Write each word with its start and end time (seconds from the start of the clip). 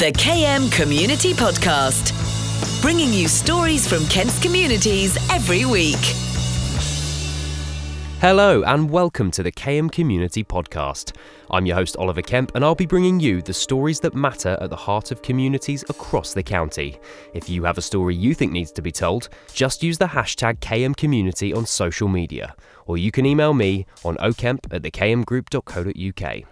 The 0.00 0.12
KM 0.12 0.70
Community 0.70 1.34
Podcast, 1.34 2.12
bringing 2.80 3.12
you 3.12 3.26
stories 3.26 3.84
from 3.84 4.06
Kent's 4.06 4.40
communities 4.40 5.18
every 5.28 5.64
week. 5.64 5.98
Hello, 8.20 8.62
and 8.62 8.88
welcome 8.88 9.32
to 9.32 9.42
the 9.42 9.50
KM 9.50 9.90
Community 9.90 10.44
Podcast. 10.44 11.16
I'm 11.50 11.66
your 11.66 11.74
host, 11.74 11.96
Oliver 11.96 12.22
Kemp, 12.22 12.52
and 12.54 12.64
I'll 12.64 12.76
be 12.76 12.86
bringing 12.86 13.18
you 13.18 13.42
the 13.42 13.52
stories 13.52 13.98
that 13.98 14.14
matter 14.14 14.56
at 14.60 14.70
the 14.70 14.76
heart 14.76 15.10
of 15.10 15.20
communities 15.20 15.84
across 15.90 16.32
the 16.32 16.44
county. 16.44 17.00
If 17.34 17.48
you 17.48 17.64
have 17.64 17.76
a 17.76 17.82
story 17.82 18.14
you 18.14 18.34
think 18.34 18.52
needs 18.52 18.70
to 18.70 18.82
be 18.82 18.92
told, 18.92 19.28
just 19.52 19.82
use 19.82 19.98
the 19.98 20.06
hashtag 20.06 20.60
KM 20.60 20.96
Community 20.96 21.52
on 21.52 21.66
social 21.66 22.06
media, 22.06 22.54
or 22.86 22.98
you 22.98 23.10
can 23.10 23.26
email 23.26 23.52
me 23.52 23.84
on 24.04 24.16
okemp 24.18 24.72
at 24.72 24.82
thekmgroup.co.uk. 24.82 26.44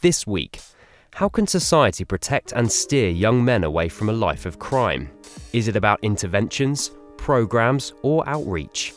This 0.00 0.26
week, 0.26 0.60
how 1.12 1.28
can 1.28 1.46
society 1.46 2.04
protect 2.04 2.52
and 2.52 2.70
steer 2.70 3.10
young 3.10 3.44
men 3.44 3.64
away 3.64 3.88
from 3.88 4.08
a 4.08 4.12
life 4.12 4.46
of 4.46 4.58
crime? 4.58 5.10
Is 5.52 5.68
it 5.68 5.76
about 5.76 5.98
interventions, 6.02 6.92
programs, 7.16 7.92
or 8.02 8.26
outreach? 8.28 8.94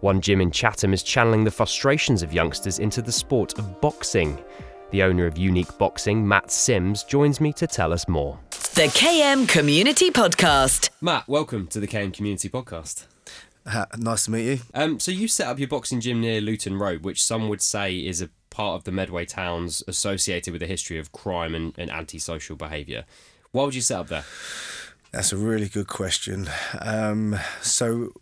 One 0.00 0.20
gym 0.20 0.40
in 0.40 0.50
Chatham 0.50 0.92
is 0.94 1.02
channeling 1.02 1.44
the 1.44 1.50
frustrations 1.50 2.22
of 2.22 2.32
youngsters 2.32 2.78
into 2.78 3.02
the 3.02 3.12
sport 3.12 3.58
of 3.58 3.80
boxing. 3.80 4.42
The 4.90 5.02
owner 5.02 5.26
of 5.26 5.36
Unique 5.36 5.76
Boxing, 5.78 6.26
Matt 6.26 6.50
Sims, 6.50 7.02
joins 7.02 7.40
me 7.40 7.52
to 7.54 7.66
tell 7.66 7.92
us 7.92 8.06
more. 8.06 8.38
The 8.74 8.88
KM 8.94 9.48
Community 9.48 10.10
Podcast. 10.10 10.90
Matt, 11.00 11.26
welcome 11.26 11.66
to 11.68 11.80
the 11.80 11.88
KM 11.88 12.12
Community 12.12 12.48
Podcast. 12.48 13.06
Ha, 13.66 13.86
nice 13.96 14.26
to 14.26 14.30
meet 14.30 14.44
you. 14.46 14.58
Um, 14.74 15.00
so 15.00 15.10
you 15.10 15.26
set 15.26 15.48
up 15.48 15.58
your 15.58 15.66
boxing 15.66 16.00
gym 16.00 16.20
near 16.20 16.40
Luton 16.40 16.78
Road, 16.78 17.02
which 17.02 17.24
some 17.24 17.48
would 17.48 17.60
say 17.60 17.96
is 17.96 18.22
a 18.22 18.30
part 18.56 18.76
of 18.76 18.84
the 18.84 18.90
Medway 18.90 19.26
towns 19.26 19.82
associated 19.86 20.50
with 20.50 20.62
a 20.62 20.66
history 20.66 20.98
of 20.98 21.12
crime 21.12 21.54
and, 21.54 21.74
and 21.76 21.90
antisocial 21.90 22.56
behaviour. 22.56 23.04
Why 23.52 23.64
would 23.64 23.74
you 23.74 23.82
set 23.82 24.00
up 24.00 24.08
there? 24.08 24.24
That's 25.12 25.30
a 25.30 25.36
really 25.36 25.68
good 25.68 25.88
question. 25.88 26.48
Um, 26.80 27.38
so, 27.60 28.12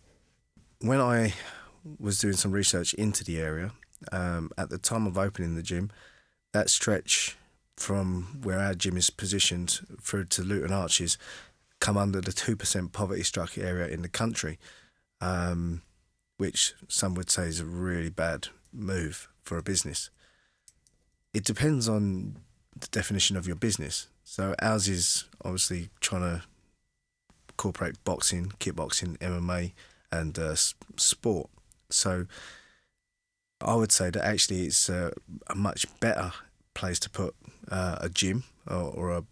when 0.81 1.01
I 1.01 1.35
was 2.01 2.19
doing 2.19 2.35
some 2.35 2.51
research 2.51 2.95
into 2.95 3.23
the 3.23 3.39
area, 3.39 3.71
um, 4.11 4.51
at 4.59 4.71
the 4.71 4.79
time 4.79 5.07
of 5.07 5.17
opening 5.17 5.55
the 5.55 5.63
gym, 5.63 5.93
that 6.53 6.69
stretch 6.69 7.37
from 7.77 8.41
where 8.43 8.59
our 8.59 8.75
gym 8.75 8.97
is 8.97 9.11
positioned 9.11 9.87
through 10.03 10.25
to 10.25 10.43
Luton 10.43 10.73
Arches 10.73 11.17
come 11.79 11.97
under 11.97 12.21
the 12.21 12.33
2% 12.33 12.91
poverty 12.91 13.23
struck 13.23 13.57
area 13.57 13.87
in 13.87 14.03
the 14.03 14.09
country, 14.09 14.59
um, 15.21 15.83
which 16.39 16.75
some 16.89 17.15
would 17.15 17.31
say 17.31 17.45
is 17.45 17.61
a 17.61 17.65
really 17.65 18.11
bad 18.11 18.49
move 18.73 19.29
for 19.45 19.59
a 19.59 19.63
business 19.63 20.11
it 21.35 21.45
depends 21.45 21.89
on 21.89 22.37
the 22.79 22.87
definition 22.89 23.37
of 23.37 23.47
your 23.47 23.57
business. 23.57 24.09
So 24.23 24.55
ours 24.63 24.89
is 24.89 25.25
obviously 25.45 25.91
trying 26.01 26.23
to 26.23 26.43
incorporate 27.51 28.03
boxing, 28.05 28.53
kickboxing, 28.61 29.19
MMA, 29.19 29.73
and 30.11 30.39
uh, 30.39 30.55
sport. 30.55 31.51
So 31.91 32.27
I 33.61 33.75
would 33.75 33.93
say 33.93 34.11
that 34.11 34.25
actually 34.25 34.67
it's 34.67 34.89
a, 34.89 35.13
a 35.49 35.55
much 35.55 35.87
better 36.01 36.33
place 36.73 36.99
to 37.01 37.11
put 37.11 37.35
uh, 37.71 37.97
a 38.01 38.09
gym 38.09 38.45
or, 38.69 38.93
or, 38.95 39.11
a, 39.13 39.25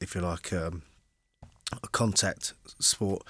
if 0.00 0.14
you 0.14 0.20
like, 0.20 0.52
um, 0.52 0.82
a 1.82 1.88
contact 1.88 2.54
sport 2.78 3.22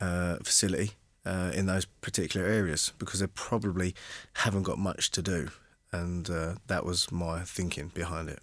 uh, 0.00 0.36
facility 0.36 0.92
uh, 1.24 1.50
in 1.54 1.66
those 1.66 1.84
particular 1.84 2.46
areas 2.46 2.92
because 2.98 3.20
they 3.20 3.26
probably 3.28 3.94
haven't 4.34 4.64
got 4.64 4.78
much 4.78 5.10
to 5.12 5.22
do 5.22 5.50
and 5.92 6.28
uh, 6.30 6.54
that 6.66 6.84
was 6.84 7.10
my 7.12 7.40
thinking 7.40 7.88
behind 7.94 8.28
it. 8.28 8.40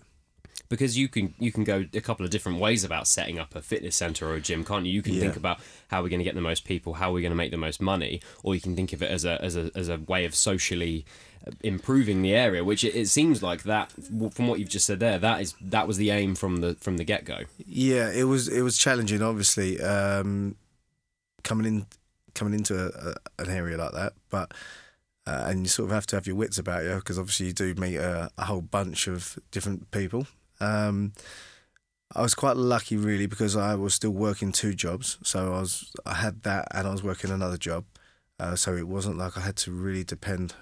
Because 0.67 0.95
you 0.95 1.07
can 1.07 1.33
you 1.39 1.51
can 1.51 1.63
go 1.63 1.85
a 1.95 2.01
couple 2.01 2.23
of 2.23 2.31
different 2.31 2.59
ways 2.59 2.83
about 2.83 3.07
setting 3.07 3.39
up 3.39 3.55
a 3.55 3.61
fitness 3.61 3.95
center 3.95 4.27
or 4.27 4.35
a 4.35 4.41
gym, 4.41 4.63
can't 4.63 4.85
you? 4.85 4.91
You 4.91 5.01
can 5.01 5.13
yeah. 5.13 5.21
think 5.21 5.35
about 5.35 5.59
how 5.87 6.03
we're 6.03 6.09
going 6.09 6.19
to 6.19 6.23
get 6.23 6.35
the 6.35 6.41
most 6.41 6.63
people, 6.63 6.93
how 6.93 7.11
we're 7.11 7.21
going 7.21 7.31
to 7.31 7.35
make 7.35 7.49
the 7.49 7.57
most 7.57 7.81
money, 7.81 8.21
or 8.43 8.53
you 8.53 8.61
can 8.61 8.75
think 8.75 8.93
of 8.93 9.01
it 9.01 9.09
as 9.09 9.25
a 9.25 9.43
as 9.43 9.57
a 9.57 9.71
as 9.73 9.89
a 9.89 9.97
way 9.97 10.25
of 10.25 10.35
socially 10.35 11.05
uh, 11.47 11.51
improving 11.61 12.21
the 12.21 12.35
area. 12.35 12.63
Which 12.63 12.83
it, 12.83 12.95
it 12.95 13.07
seems 13.07 13.41
like 13.41 13.63
that 13.63 13.91
from 13.91 14.47
what 14.47 14.59
you've 14.59 14.69
just 14.69 14.85
said 14.85 14.99
there, 14.99 15.17
that 15.17 15.41
is 15.41 15.55
that 15.59 15.87
was 15.87 15.97
the 15.97 16.11
aim 16.11 16.35
from 16.35 16.57
the 16.57 16.75
from 16.75 16.97
the 16.97 17.03
get 17.03 17.25
go. 17.25 17.39
Yeah, 17.65 18.11
it 18.11 18.25
was 18.25 18.47
it 18.47 18.61
was 18.61 18.77
challenging, 18.77 19.23
obviously, 19.23 19.81
um, 19.81 20.55
coming 21.43 21.65
in 21.65 21.87
coming 22.35 22.53
into 22.53 22.75
a, 22.77 23.09
a, 23.09 23.43
an 23.43 23.49
area 23.49 23.75
like 23.75 23.93
that, 23.93 24.13
but 24.29 24.53
uh, 25.29 25.45
and 25.47 25.59
you 25.61 25.67
sort 25.67 25.89
of 25.89 25.93
have 25.93 26.07
to 26.07 26.15
have 26.15 26.25
your 26.25 26.35
wits 26.35 26.57
about 26.57 26.83
you 26.83 26.95
because 26.95 27.19
obviously 27.19 27.47
you 27.47 27.53
do 27.53 27.75
meet 27.75 27.97
a, 27.97 28.31
a 28.39 28.45
whole 28.45 28.61
bunch 28.61 29.07
of 29.07 29.37
different 29.51 29.91
people. 29.91 30.25
Um, 30.59 31.13
I 32.15 32.23
was 32.23 32.33
quite 32.33 32.57
lucky 32.57 32.97
really 32.97 33.27
because 33.27 33.55
I 33.55 33.75
was 33.75 33.93
still 33.93 34.09
working 34.09 34.51
two 34.51 34.73
jobs, 34.73 35.19
so 35.23 35.53
I 35.53 35.59
was 35.59 35.91
I 36.03 36.15
had 36.15 36.41
that 36.43 36.67
and 36.73 36.87
I 36.87 36.91
was 36.91 37.03
working 37.03 37.29
another 37.29 37.57
job, 37.57 37.85
uh, 38.39 38.55
so 38.55 38.75
it 38.75 38.87
wasn't 38.87 39.19
like 39.19 39.37
I 39.37 39.41
had 39.41 39.55
to 39.57 39.71
really 39.71 40.03
depend 40.03 40.55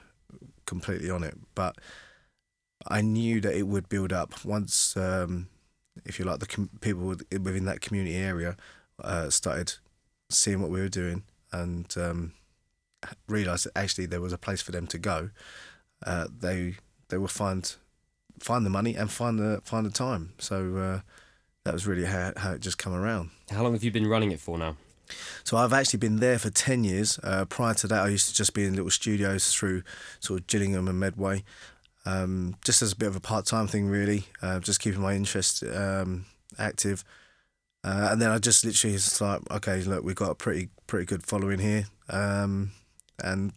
completely 0.65 1.09
on 1.09 1.23
it. 1.23 1.37
But 1.55 1.77
I 2.85 2.99
knew 2.99 3.39
that 3.39 3.55
it 3.55 3.67
would 3.67 3.87
build 3.87 4.11
up 4.11 4.43
once, 4.43 4.97
um, 4.97 5.47
if 6.03 6.19
you 6.19 6.25
like, 6.25 6.39
the 6.39 6.45
com- 6.45 6.71
people 6.81 7.07
within 7.07 7.65
that 7.65 7.79
community 7.79 8.17
area 8.17 8.57
uh, 9.01 9.29
started 9.29 9.75
seeing 10.29 10.61
what 10.61 10.71
we 10.71 10.81
were 10.81 10.89
doing 10.89 11.23
and. 11.53 11.95
Um, 11.95 12.33
realised 13.27 13.65
that 13.65 13.77
actually 13.77 14.05
there 14.05 14.21
was 14.21 14.33
a 14.33 14.37
place 14.37 14.61
for 14.61 14.71
them 14.71 14.87
to 14.87 14.97
go, 14.97 15.29
uh, 16.05 16.27
they 16.39 16.75
they 17.09 17.17
will 17.17 17.27
find 17.27 17.75
find 18.39 18.65
the 18.65 18.69
money 18.69 18.95
and 18.95 19.11
find 19.11 19.39
the 19.39 19.61
find 19.63 19.85
the 19.85 19.91
time. 19.91 20.33
So 20.39 20.77
uh, 20.77 20.99
that 21.63 21.73
was 21.73 21.87
really 21.87 22.05
how 22.05 22.33
how 22.37 22.53
it 22.53 22.61
just 22.61 22.77
come 22.77 22.93
around. 22.93 23.31
How 23.49 23.63
long 23.63 23.73
have 23.73 23.83
you 23.83 23.91
been 23.91 24.07
running 24.07 24.31
it 24.31 24.39
for 24.39 24.57
now? 24.57 24.77
So 25.43 25.55
I've 25.55 25.73
actually 25.73 25.99
been 25.99 26.17
there 26.17 26.37
for 26.37 26.49
ten 26.49 26.83
years. 26.83 27.19
Uh, 27.23 27.45
prior 27.45 27.73
to 27.75 27.87
that, 27.87 28.03
I 28.03 28.09
used 28.09 28.29
to 28.29 28.35
just 28.35 28.53
be 28.53 28.65
in 28.65 28.75
little 28.75 28.91
studios 28.91 29.53
through 29.53 29.83
sort 30.19 30.41
of 30.41 30.47
Gillingham 30.47 30.87
and 30.87 30.99
Medway, 30.99 31.43
um, 32.05 32.55
just 32.63 32.81
as 32.81 32.91
a 32.91 32.95
bit 32.95 33.07
of 33.07 33.15
a 33.15 33.21
part 33.21 33.45
time 33.45 33.67
thing, 33.67 33.87
really, 33.87 34.25
uh, 34.41 34.59
just 34.59 34.79
keeping 34.79 35.01
my 35.01 35.13
interest 35.13 35.63
um, 35.63 36.25
active. 36.59 37.03
Uh, 37.83 38.09
and 38.11 38.21
then 38.21 38.31
I 38.31 38.37
just 38.37 38.65
literally 38.65 38.93
was 38.93 39.21
like, 39.21 39.41
okay, 39.49 39.81
look, 39.83 40.03
we've 40.03 40.15
got 40.15 40.31
a 40.31 40.35
pretty 40.35 40.69
pretty 40.87 41.05
good 41.05 41.23
following 41.23 41.59
here. 41.59 41.85
Um, 42.09 42.71
and 43.23 43.53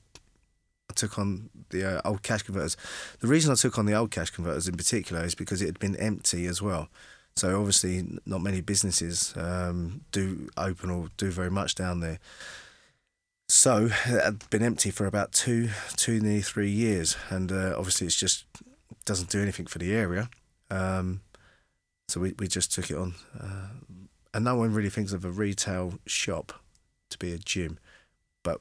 I 0.90 0.94
took 0.94 1.18
on 1.18 1.50
the 1.70 1.98
uh, 1.98 2.00
old 2.04 2.22
cash 2.22 2.42
converters. 2.42 2.76
The 3.20 3.28
reason 3.28 3.52
I 3.52 3.54
took 3.54 3.78
on 3.78 3.86
the 3.86 3.94
old 3.94 4.10
cash 4.10 4.30
converters 4.30 4.66
in 4.66 4.76
particular 4.76 5.24
is 5.24 5.34
because 5.34 5.62
it 5.62 5.66
had 5.66 5.78
been 5.78 5.96
empty 5.96 6.46
as 6.46 6.60
well. 6.60 6.88
So 7.36 7.58
obviously, 7.58 8.04
not 8.26 8.42
many 8.42 8.60
businesses 8.60 9.32
um, 9.36 10.02
do 10.12 10.48
open 10.56 10.90
or 10.90 11.08
do 11.16 11.30
very 11.30 11.50
much 11.50 11.74
down 11.74 12.00
there. 12.00 12.18
So 13.48 13.86
it 13.86 14.24
had 14.24 14.50
been 14.50 14.62
empty 14.62 14.90
for 14.90 15.06
about 15.06 15.32
two, 15.32 15.70
two 15.96 16.20
nearly 16.20 16.42
three 16.42 16.70
years, 16.70 17.16
and 17.30 17.50
uh, 17.50 17.74
obviously, 17.76 18.06
it's 18.06 18.18
just 18.18 18.44
doesn't 19.04 19.30
do 19.30 19.40
anything 19.40 19.66
for 19.66 19.78
the 19.78 19.94
area. 19.94 20.28
Um, 20.70 21.22
so 22.08 22.20
we, 22.20 22.34
we 22.38 22.46
just 22.46 22.72
took 22.72 22.90
it 22.90 22.96
on, 22.96 23.14
uh, 23.40 23.68
and 24.34 24.44
no 24.44 24.56
one 24.56 24.74
really 24.74 24.90
thinks 24.90 25.12
of 25.12 25.24
a 25.24 25.30
retail 25.30 25.94
shop 26.06 26.52
to 27.10 27.18
be 27.18 27.32
a 27.32 27.38
gym, 27.38 27.78
but 28.42 28.60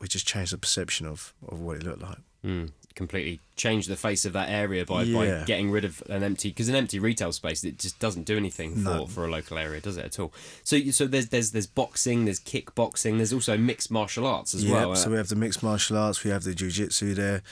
we 0.00 0.08
just 0.08 0.26
changed 0.26 0.52
the 0.52 0.58
perception 0.58 1.06
of, 1.06 1.34
of 1.46 1.60
what 1.60 1.76
it 1.76 1.84
looked 1.84 2.02
like. 2.02 2.18
Mm, 2.44 2.70
completely 2.94 3.38
changed 3.54 3.88
the 3.88 3.96
face 3.96 4.24
of 4.24 4.32
that 4.32 4.48
area 4.48 4.84
by, 4.86 5.02
yeah. 5.02 5.40
by 5.40 5.44
getting 5.44 5.70
rid 5.70 5.84
of 5.84 6.02
an 6.08 6.22
empty 6.22 6.48
because 6.48 6.70
an 6.70 6.74
empty 6.74 6.98
retail 6.98 7.32
space 7.32 7.62
it 7.64 7.78
just 7.78 7.98
doesn't 7.98 8.24
do 8.24 8.36
anything 8.36 8.74
for, 8.74 8.80
no. 8.80 9.06
for 9.06 9.26
a 9.26 9.30
local 9.30 9.58
area, 9.58 9.80
does 9.80 9.98
it 9.98 10.06
at 10.06 10.18
all? 10.18 10.32
So 10.64 10.78
so 10.90 11.06
there's 11.06 11.28
there's 11.28 11.50
there's 11.50 11.66
boxing, 11.66 12.24
there's 12.24 12.40
kickboxing, 12.40 13.18
there's 13.18 13.32
also 13.32 13.58
mixed 13.58 13.90
martial 13.90 14.26
arts 14.26 14.54
as 14.54 14.64
yep, 14.64 14.74
well. 14.74 14.96
So 14.96 15.10
we 15.10 15.16
have 15.18 15.28
the 15.28 15.36
mixed 15.36 15.62
martial 15.62 15.98
arts, 15.98 16.24
we 16.24 16.30
have 16.30 16.44
the 16.44 16.54
jiu-jitsu 16.54 17.14
there. 17.14 17.42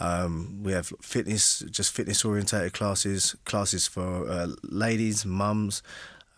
Um, 0.00 0.60
we 0.62 0.72
have 0.72 0.92
fitness, 1.02 1.60
just 1.70 1.92
fitness 1.92 2.24
orientated 2.24 2.72
classes, 2.72 3.34
classes 3.44 3.88
for 3.88 4.30
uh, 4.30 4.48
ladies, 4.62 5.26
mums. 5.26 5.82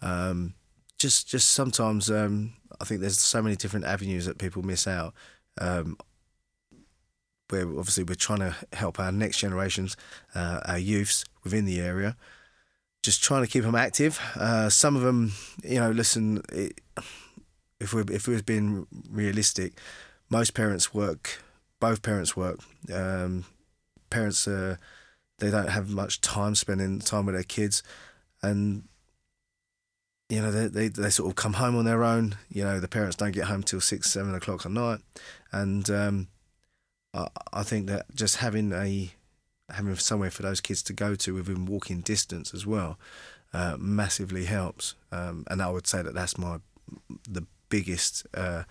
Um, 0.01 0.55
just, 0.99 1.29
just 1.29 1.51
sometimes 1.51 2.11
um, 2.11 2.55
I 2.81 2.85
think 2.85 3.03
there's 3.03 3.19
so 3.19 3.43
many 3.43 3.57
different 3.57 3.85
avenues 3.85 4.25
that 4.25 4.39
people 4.39 4.63
miss 4.63 4.87
out 4.87 5.13
um, 5.61 5.97
where 7.51 7.69
obviously 7.69 8.05
we're 8.05 8.15
trying 8.15 8.41
to 8.41 8.55
help 8.73 8.99
our 8.99 9.13
next 9.13 9.39
generations, 9.39 9.97
uh, 10.35 10.61
our 10.67 10.79
youths 10.79 11.25
within 11.45 11.65
the 11.65 11.81
area, 11.81 12.17
just 13.03 13.23
trying 13.23 13.43
to 13.43 13.49
keep 13.49 13.63
them 13.63 13.75
active. 13.75 14.21
Uh, 14.37 14.69
some 14.69 14.97
of 14.97 15.03
them, 15.03 15.33
you 15.63 15.81
know, 15.81 15.91
listen, 15.91 16.43
it, 16.53 16.81
if 17.81 17.95
we're 17.95 18.11
if 18.11 18.29
we're 18.29 18.43
being 18.43 18.87
realistic, 19.11 19.73
most 20.29 20.55
parents 20.55 20.93
work, 20.95 21.43
both 21.81 22.03
parents 22.03 22.37
work. 22.37 22.61
Um, 22.93 23.45
parents, 24.11 24.47
uh, 24.47 24.77
they 25.39 25.51
don't 25.51 25.71
have 25.71 25.89
much 25.89 26.21
time 26.21 26.55
spending 26.55 27.01
time 27.01 27.27
with 27.27 27.35
their 27.35 27.45
kids, 27.45 27.83
and 28.43 28.85
you 30.31 30.41
know, 30.41 30.53
they, 30.53 30.69
they, 30.69 30.89
they 30.89 31.11
sort 31.11 31.29
of 31.29 31.35
come 31.35 31.55
home 31.55 31.77
on 31.77 31.85
their 31.85 32.05
own. 32.05 32.37
You 32.49 32.63
know, 32.63 32.79
the 32.79 32.89
parents 32.89 33.17
don't 33.17 33.33
get 33.33 33.45
home 33.45 33.63
till 33.65 33.81
six, 33.81 34.11
seven 34.11 34.35
o'clock 34.35 34.65
at 34.65 34.73
night, 34.73 35.01
and 35.53 35.91
um, 35.91 36.29
I, 37.13 37.27
I 37.53 37.63
think 37.65 37.89
that 37.89 38.07
just 38.15 38.37
having 38.37 38.73
a 38.73 39.13
having 39.69 39.95
somewhere 39.97 40.31
for 40.31 40.43
those 40.43 40.61
kids 40.61 40.83
to 40.85 40.93
go 40.93 41.15
to 41.15 41.35
within 41.35 41.67
walking 41.67 42.01
distance 42.01 42.55
as 42.55 42.67
well, 42.67 42.99
uh, 43.53 43.77
massively 43.79 44.45
helps. 44.45 44.95
Um, 45.13 45.45
and 45.49 45.61
I 45.61 45.71
would 45.71 45.87
say 45.87 46.03
that 46.03 46.15
that's 46.15 46.39
my 46.39 46.59
the 47.29 47.47
biggest 47.69 48.27
uh, 48.35 48.65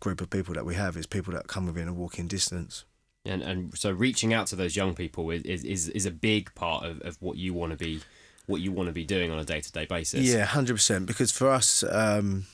group 0.00 0.20
of 0.20 0.30
people 0.30 0.54
that 0.54 0.66
we 0.66 0.74
have 0.74 0.96
is 0.96 1.06
people 1.06 1.32
that 1.32 1.46
come 1.46 1.66
within 1.66 1.88
a 1.88 1.94
walking 1.94 2.26
distance. 2.26 2.84
And 3.24 3.42
and 3.42 3.76
so 3.76 3.90
reaching 3.90 4.34
out 4.34 4.48
to 4.48 4.56
those 4.56 4.76
young 4.76 4.94
people 4.94 5.30
is 5.30 5.64
is, 5.64 5.88
is 5.88 6.04
a 6.04 6.10
big 6.10 6.54
part 6.54 6.84
of, 6.84 7.00
of 7.00 7.16
what 7.20 7.38
you 7.38 7.54
want 7.54 7.72
to 7.72 7.78
be 7.78 8.02
what 8.46 8.60
you 8.60 8.72
want 8.72 8.88
to 8.88 8.92
be 8.92 9.04
doing 9.04 9.30
on 9.30 9.38
a 9.38 9.44
day 9.44 9.60
to 9.60 9.72
day 9.72 9.86
basis. 9.86 10.20
Yeah, 10.20 10.44
hundred 10.44 10.74
percent. 10.74 11.06
Because 11.06 11.30
for 11.30 11.50
us, 11.50 11.84
um, 11.90 12.46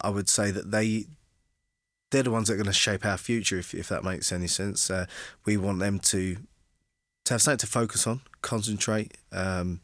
I 0.00 0.10
would 0.10 0.28
say 0.28 0.50
that 0.50 0.70
they 0.70 1.06
they're 2.10 2.22
the 2.22 2.30
ones 2.30 2.48
that 2.48 2.54
are 2.54 2.56
going 2.56 2.66
to 2.66 2.72
shape 2.72 3.04
our 3.04 3.18
future. 3.18 3.58
If 3.58 3.74
if 3.74 3.88
that 3.88 4.04
makes 4.04 4.32
any 4.32 4.46
sense, 4.46 4.90
uh, 4.90 5.06
we 5.44 5.56
want 5.56 5.80
them 5.80 5.98
to 6.00 6.36
to 7.24 7.34
have 7.34 7.42
something 7.42 7.58
to 7.58 7.66
focus 7.66 8.06
on, 8.06 8.22
concentrate, 8.42 9.16
um, 9.32 9.80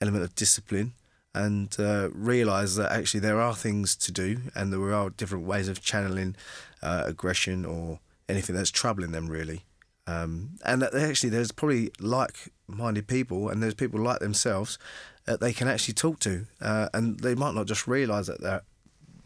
element 0.00 0.24
of 0.24 0.34
discipline, 0.34 0.92
and 1.34 1.74
uh, 1.78 2.08
realize 2.12 2.76
that 2.76 2.92
actually 2.92 3.20
there 3.20 3.40
are 3.40 3.54
things 3.54 3.96
to 3.96 4.12
do 4.12 4.38
and 4.54 4.72
there 4.72 4.92
are 4.94 5.10
different 5.10 5.44
ways 5.44 5.68
of 5.68 5.82
channeling 5.82 6.36
uh, 6.82 7.02
aggression 7.06 7.64
or 7.64 7.98
anything 8.28 8.54
that's 8.54 8.70
troubling 8.70 9.12
them 9.12 9.26
really. 9.26 9.64
Um, 10.06 10.50
and 10.64 10.82
that 10.82 10.94
actually 10.94 11.30
there's 11.30 11.52
probably 11.52 11.90
like-minded 11.98 13.06
people 13.06 13.48
and 13.48 13.62
there's 13.62 13.74
people 13.74 14.00
like 14.00 14.20
themselves 14.20 14.78
that 15.24 15.40
they 15.40 15.52
can 15.52 15.66
actually 15.66 15.94
talk 15.94 16.18
to. 16.20 16.46
Uh, 16.60 16.88
and 16.92 17.20
they 17.20 17.34
might 17.34 17.54
not 17.54 17.66
just 17.66 17.86
realize 17.86 18.26
that 18.26 18.40
they're 18.40 18.62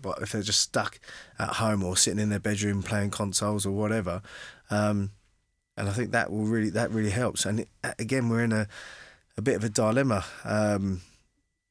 but 0.01 0.23
if 0.23 0.31
they're 0.31 0.43
just 0.43 0.61
stuck 0.61 1.01
at 1.41 1.55
home 1.55 1.83
or 1.83 1.97
sitting 1.97 2.21
in 2.21 2.29
their 2.29 2.39
bedroom 2.39 2.85
playing 2.85 3.11
consoles 3.11 3.67
or 3.67 3.73
whatever 3.73 4.23
um, 4.71 5.11
and 5.79 5.89
I 5.89 5.93
think 5.93 6.11
that 6.11 6.31
will 6.31 6.45
really 6.45 6.71
that 6.71 6.91
really 6.91 7.11
helps. 7.11 7.47
And 7.47 7.61
it, 7.61 7.69
again 7.99 8.29
we're 8.29 8.43
in 8.43 8.53
a 8.53 8.67
a 9.37 9.43
bit 9.43 9.57
of 9.57 9.63
a 9.63 9.69
dilemma 9.69 10.25
um, 10.45 11.01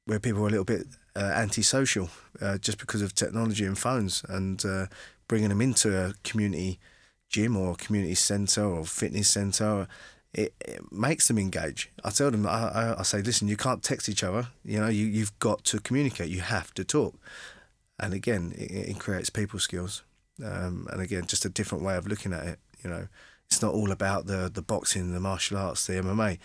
where 0.05 0.19
people 0.19 0.43
are 0.43 0.47
a 0.47 0.51
little 0.51 0.65
bit 0.65 0.87
uh, 1.15 1.31
antisocial 1.35 2.09
uh, 2.41 2.57
just 2.57 2.77
because 2.77 3.01
of 3.01 3.13
technology 3.13 3.65
and 3.65 3.77
phones 3.77 4.23
and 4.29 4.63
uh, 4.65 4.85
bringing 5.27 5.49
them 5.49 5.61
into 5.61 5.95
a 5.97 6.13
community 6.23 6.79
gym 7.29 7.57
or 7.57 7.75
community 7.75 8.15
centre 8.15 8.63
or 8.63 8.85
fitness 8.85 9.29
centre, 9.29 9.87
it, 10.33 10.53
it, 10.61 10.91
makes 10.91 11.27
them 11.27 11.37
engage. 11.37 11.91
I 12.03 12.09
tell 12.11 12.31
them, 12.31 12.45
I, 12.45 12.69
I, 12.69 12.99
I, 12.99 13.03
say, 13.03 13.21
listen, 13.21 13.47
you 13.47 13.57
can't 13.57 13.83
text 13.83 14.09
each 14.09 14.23
other. 14.23 14.47
You 14.63 14.79
know, 14.79 14.87
you, 14.87 15.05
you've 15.05 15.37
got 15.39 15.63
to 15.65 15.79
communicate. 15.79 16.29
You 16.29 16.41
have 16.41 16.73
to 16.75 16.83
talk. 16.83 17.15
And 17.99 18.13
again, 18.13 18.53
it, 18.55 18.71
it 18.89 18.99
creates 18.99 19.29
people 19.29 19.59
skills. 19.59 20.03
Um, 20.43 20.87
and 20.91 21.01
again, 21.01 21.25
just 21.25 21.45
a 21.45 21.49
different 21.49 21.83
way 21.83 21.95
of 21.95 22.07
looking 22.07 22.33
at 22.33 22.45
it. 22.45 22.59
You 22.83 22.89
know, 22.89 23.07
it's 23.47 23.61
not 23.61 23.73
all 23.73 23.91
about 23.91 24.27
the, 24.27 24.49
the 24.53 24.61
boxing, 24.61 25.13
the 25.13 25.19
martial 25.19 25.57
arts, 25.57 25.87
the 25.87 25.93
MMA. 25.93 26.37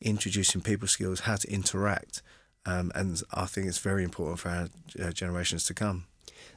Introducing 0.00 0.60
people 0.60 0.88
skills, 0.88 1.20
how 1.20 1.36
to 1.36 1.50
interact. 1.50 2.22
Um, 2.64 2.90
and 2.94 3.22
I 3.32 3.46
think 3.46 3.68
it's 3.68 3.78
very 3.78 4.02
important 4.02 4.40
for 4.40 4.48
our 4.48 4.68
uh, 5.00 5.12
generations 5.12 5.64
to 5.66 5.74
come. 5.74 6.06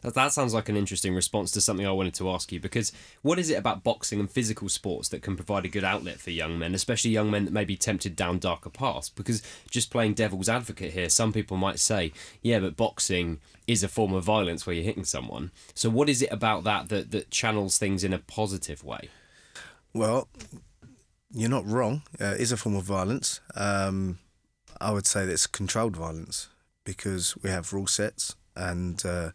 That 0.02 0.14
that 0.16 0.32
sounds 0.32 0.54
like 0.54 0.70
an 0.70 0.78
interesting 0.78 1.16
response 1.16 1.52
to 1.52 1.62
something 1.62 1.86
I 1.86 1.92
wanted 1.92 2.14
to 2.16 2.30
ask 2.30 2.52
you 2.52 2.60
because 2.60 2.92
what 3.22 3.40
is 3.40 3.50
it 3.50 3.56
about 3.56 3.84
boxing 3.84 4.20
and 4.20 4.30
physical 4.30 4.70
sports 4.70 5.10
that 5.10 5.22
can 5.22 5.36
provide 5.36 5.66
a 5.66 5.70
good 5.70 5.84
outlet 5.84 6.20
for 6.20 6.32
young 6.32 6.58
men, 6.58 6.74
especially 6.74 7.12
young 7.12 7.30
men 7.30 7.46
that 7.46 7.54
may 7.54 7.66
be 7.66 7.76
tempted 7.76 8.16
down 8.16 8.40
darker 8.40 8.70
paths? 8.70 9.10
Because 9.10 9.42
just 9.70 9.92
playing 9.92 10.14
devil's 10.14 10.50
advocate 10.50 10.94
here, 10.94 11.10
some 11.10 11.34
people 11.34 11.58
might 11.58 11.80
say, 11.80 12.12
yeah, 12.42 12.60
but 12.60 12.78
boxing 12.78 13.40
is 13.68 13.84
a 13.84 13.88
form 13.88 14.14
of 14.14 14.24
violence 14.24 14.66
where 14.66 14.76
you're 14.76 14.86
hitting 14.86 15.06
someone. 15.06 15.52
So 15.74 15.90
what 15.90 16.10
is 16.10 16.22
it 16.22 16.32
about 16.32 16.64
that 16.64 16.90
that, 16.90 17.12
that 17.12 17.32
channels 17.32 17.78
things 17.78 18.04
in 18.04 18.14
a 18.14 18.20
positive 18.20 18.84
way? 18.84 19.10
Well, 19.94 20.28
you're 21.32 21.50
not 21.50 21.68
wrong. 21.68 22.04
Uh, 22.20 22.34
it 22.36 22.42
is 22.42 22.52
a 22.52 22.58
form 22.58 22.76
of 22.76 22.84
violence. 22.84 23.42
Um, 23.56 24.20
I 24.82 24.92
would 24.92 25.06
say 25.06 25.26
that 25.26 25.32
it's 25.32 25.48
controlled 25.48 25.96
violence 25.96 26.48
because 26.84 27.38
we 27.38 27.50
have 27.50 27.74
rule 27.74 27.88
sets 27.88 28.36
and 28.56 29.06
uh, 29.06 29.32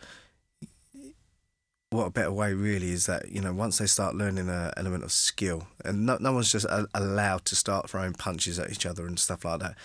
what 1.95 2.07
a 2.07 2.11
better 2.11 2.33
way 2.33 2.53
really 2.53 2.91
is 2.91 3.07
that 3.07 3.31
you 3.31 3.41
know 3.41 3.53
once 3.53 3.79
they 3.79 3.87
start 3.87 4.17
learning 4.17 4.49
an 4.49 4.73
element 4.77 5.05
of 5.05 5.13
skill 5.13 5.69
and 5.85 6.05
no, 6.05 6.17
no 6.21 6.33
one's 6.33 6.51
just 6.51 6.67
allowed 6.93 7.45
to 7.45 7.55
start 7.55 7.89
throwing 7.89 8.13
punches 8.13 8.59
at 8.59 8.71
each 8.71 8.85
other 8.85 9.07
and 9.07 9.19
stuff 9.19 9.45
like 9.45 9.61
that. 9.61 9.77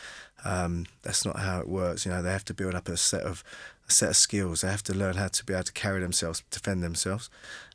Um, 0.44 0.88
that's 1.04 1.26
not 1.26 1.40
how 1.40 1.60
it 1.60 1.68
works 1.68 2.06
you 2.06 2.12
know 2.12 2.22
they 2.22 2.32
have 2.32 2.46
to 2.46 2.54
build 2.54 2.74
up 2.74 2.90
a 2.90 2.98
set 2.98 3.22
of 3.22 3.44
a 3.88 3.92
set 3.92 4.10
of 4.10 4.16
skills. 4.16 4.62
They 4.62 4.70
have 4.70 4.84
to 4.84 4.94
learn 4.94 5.18
how 5.18 5.28
to 5.28 5.46
be 5.46 5.54
able 5.54 5.64
to 5.66 5.74
carry 5.74 6.02
themselves 6.02 6.44
defend 6.50 6.82
themselves. 6.82 7.30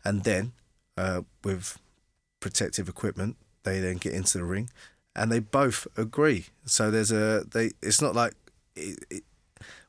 And 0.05 0.25
then 0.25 0.53
uh, 0.97 1.23
with 1.45 1.79
protective 2.41 2.89
equipment 2.89 3.37
they 3.63 3.79
then 3.79 3.97
get 3.97 4.15
into 4.15 4.39
the 4.39 4.45
ring 4.45 4.69
and 5.15 5.31
they 5.31 5.39
both 5.39 5.87
agree. 5.97 6.47
So 6.67 6.91
there's 6.91 7.13
a 7.13 7.45
they 7.49 7.71
it's 7.83 8.03
not 8.03 8.17
like 8.17 8.35
it, 8.75 8.99
it, 9.11 9.23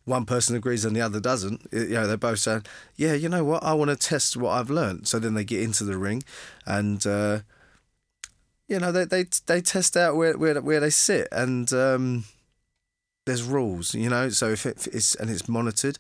one 0.06 0.26
person 0.26 0.56
agrees 0.56 0.86
and 0.86 0.96
the 0.96 1.02
other 1.02 1.20
doesn't, 1.20 1.68
you 1.72 1.90
know, 1.90 2.08
they're 2.08 2.18
both 2.18 2.40
saying, 2.40 2.66
"Yeah, 2.96 3.14
you 3.14 3.28
know 3.28 3.44
what? 3.44 3.64
I 3.64 3.74
want 3.74 3.90
to 3.90 3.96
test 3.96 4.38
what 4.38 4.52
I've 4.52 4.70
learned." 4.70 5.08
So 5.08 5.20
then 5.20 5.34
they 5.34 5.44
get 5.44 5.62
into 5.62 5.84
the 5.84 5.98
ring, 5.98 6.24
and 6.66 7.06
uh, 7.06 7.40
you 8.68 8.80
know 8.80 8.92
they 8.92 9.06
they 9.06 9.26
they 9.48 9.62
test 9.62 9.98
out 9.98 10.16
where 10.16 10.38
where 10.38 10.62
where 10.62 10.80
they 10.80 10.92
sit, 10.92 11.28
and 11.32 11.72
um, 11.74 12.26
there's 13.26 13.44
rules, 13.44 13.94
you 13.96 14.10
know. 14.10 14.30
So 14.30 14.50
if 14.50 14.66
it, 14.66 14.88
it's 14.88 15.16
and 15.16 15.30
it's 15.30 15.50
monitored, 15.50 15.98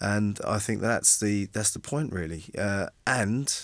and 0.00 0.38
I 0.46 0.58
think 0.58 0.80
that's 0.80 1.20
the 1.20 1.46
that's 1.52 1.72
the 1.72 1.78
point 1.78 2.12
really. 2.12 2.44
Uh, 2.58 2.86
and 3.06 3.54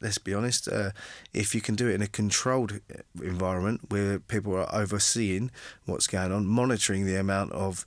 let's 0.00 0.18
be 0.18 0.34
honest, 0.34 0.68
uh, 0.68 0.90
if 1.32 1.54
you 1.54 1.60
can 1.60 1.74
do 1.74 1.88
it 1.88 1.94
in 1.94 2.02
a 2.02 2.06
controlled 2.06 2.80
environment 3.22 3.80
where 3.88 4.18
people 4.18 4.54
are 4.54 4.68
overseeing 4.74 5.50
what's 5.84 6.06
going 6.06 6.32
on, 6.32 6.46
monitoring 6.46 7.06
the 7.06 7.16
amount 7.16 7.52
of 7.52 7.86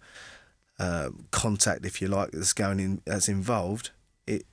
uh, 0.79 1.09
contact, 1.31 1.85
if 1.85 2.01
you 2.01 2.07
like, 2.07 2.31
that's 2.31 2.53
going 2.53 2.79
in 2.79 3.01
that's 3.05 3.27
involved, 3.27 3.91
it 4.25 4.45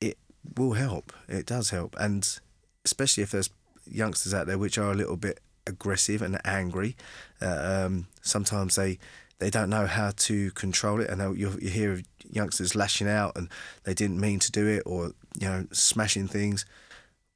it 0.00 0.18
will 0.56 0.74
help. 0.74 1.12
It 1.28 1.46
does 1.46 1.70
help, 1.70 1.96
and 1.98 2.38
especially 2.84 3.22
if 3.22 3.30
there's 3.30 3.50
youngsters 3.90 4.34
out 4.34 4.46
there 4.46 4.58
which 4.58 4.78
are 4.78 4.90
a 4.90 4.94
little 4.94 5.16
bit 5.16 5.40
aggressive 5.66 6.22
and 6.22 6.38
angry. 6.44 6.96
Uh, 7.40 7.84
um, 7.86 8.06
sometimes 8.22 8.76
they 8.76 8.98
they 9.38 9.50
don't 9.50 9.70
know 9.70 9.86
how 9.86 10.12
to 10.16 10.50
control 10.52 11.00
it, 11.00 11.10
and 11.10 11.38
you 11.38 11.56
you 11.60 11.70
hear 11.70 11.92
of 11.92 12.02
youngsters 12.30 12.74
lashing 12.74 13.08
out 13.08 13.36
and 13.36 13.48
they 13.84 13.94
didn't 13.94 14.20
mean 14.20 14.38
to 14.40 14.52
do 14.52 14.66
it, 14.66 14.82
or 14.86 15.12
you 15.38 15.48
know 15.48 15.66
smashing 15.72 16.28
things. 16.28 16.64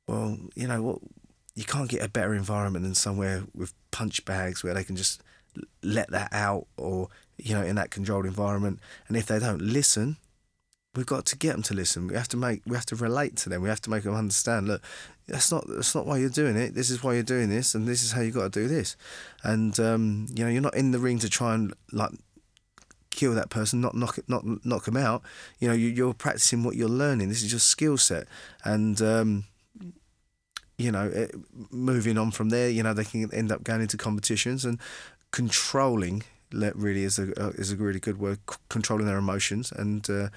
Well, 0.07 0.39
you 0.55 0.67
know 0.67 0.83
what, 0.83 0.99
you 1.55 1.65
can't 1.65 1.91
get 1.91 2.03
a 2.03 2.09
better 2.09 2.35
environment 2.35 2.85
than 2.85 2.95
somewhere 2.95 3.45
with 3.55 3.75
punch 3.91 4.25
bags 4.25 4.63
where 4.63 4.75
they 4.75 4.85
can 4.85 4.97
just 4.97 5.23
let 5.83 6.11
that 6.11 6.33
out, 6.33 6.67
or 6.77 7.09
you 7.37 7.55
know, 7.55 7.63
in 7.63 7.77
that 7.77 7.91
controlled 7.91 8.27
environment. 8.27 8.81
And 9.09 9.17
if 9.17 9.27
they 9.27 9.39
don't 9.39 9.63
listen, 9.63 10.17
we've 10.95 11.07
got 11.07 11.25
to 11.27 11.37
get 11.37 11.53
them 11.53 11.63
to 11.63 11.75
listen. 11.75 12.09
We 12.09 12.15
have 12.15 12.29
to 12.29 12.37
make, 12.37 12.63
we 12.67 12.75
have 12.75 12.87
to 12.87 12.97
relate 12.97 13.37
to 13.39 13.49
them. 13.49 13.63
We 13.63 13.69
have 13.69 13.81
to 13.83 13.91
make 13.91 14.03
them 14.03 14.15
understand. 14.15 14.69
Look, 14.69 14.83
that's 15.27 15.53
not 15.53 15.65
that's 15.69 15.95
not 15.95 16.07
why 16.07 16.19
you're 16.19 16.31
doing 16.31 16.57
it. 16.57 16.75
This 16.75 16.91
is 16.91 17.03
why 17.03 17.15
you're 17.15 17.23
doing 17.23 17.49
this, 17.49 17.75
and 17.75 17.87
this 17.87 18.03
is 18.03 18.13
how 18.13 18.21
you 18.21 18.33
got 18.33 18.53
to 18.53 18.61
do 18.61 18.69
this. 18.69 18.97
And 19.45 19.79
um, 19.79 20.27
you 20.35 20.45
know, 20.45 20.51
you're 20.51 20.63
not 20.63 20.75
in 20.75 20.91
the 20.91 20.99
ring 20.99 21.19
to 21.21 21.29
try 21.29 21.55
and 21.55 21.75
like 21.93 22.11
kill 23.11 23.35
that 23.35 23.51
person, 23.51 23.81
not 23.81 23.95
knock 23.95 24.19
it, 24.19 24.25
not 24.29 24.45
knock 24.65 24.85
them 24.85 24.97
out. 24.97 25.23
You 25.59 25.69
know, 25.69 25.75
you, 25.75 26.09
are 26.09 26.15
practicing 26.15 26.63
what 26.63 26.77
you're 26.77 26.89
learning. 26.89 27.29
This 27.29 27.43
is 27.43 27.53
your 27.53 27.61
skill 27.61 27.97
set, 27.97 28.27
and 28.65 29.01
um, 29.03 29.45
you 30.79 30.93
know, 30.93 31.07
it, 31.07 31.35
moving 31.71 32.17
on 32.17 32.31
from 32.31 32.49
there, 32.49 32.71
you 32.71 32.83
know, 32.83 32.95
they 32.95 33.05
can 33.05 33.33
end 33.35 33.53
up 33.53 33.65
going 33.65 33.83
into 33.83 33.97
competitions 33.97 34.65
and 34.65 34.81
controlling 35.33 36.23
really 36.53 37.05
is 37.05 37.19
a 37.19 37.31
uh, 37.41 37.51
is 37.51 37.73
a 37.73 37.77
really 37.77 38.01
good 38.01 38.19
word. 38.19 38.39
C- 38.51 38.57
controlling 38.69 39.07
their 39.07 39.19
emotions 39.19 39.73
and 39.73 40.09
uh, 40.09 40.29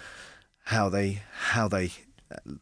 how 0.65 0.89
they 0.89 1.21
how 1.31 1.67
they 1.67 1.91
uh, 2.31 2.53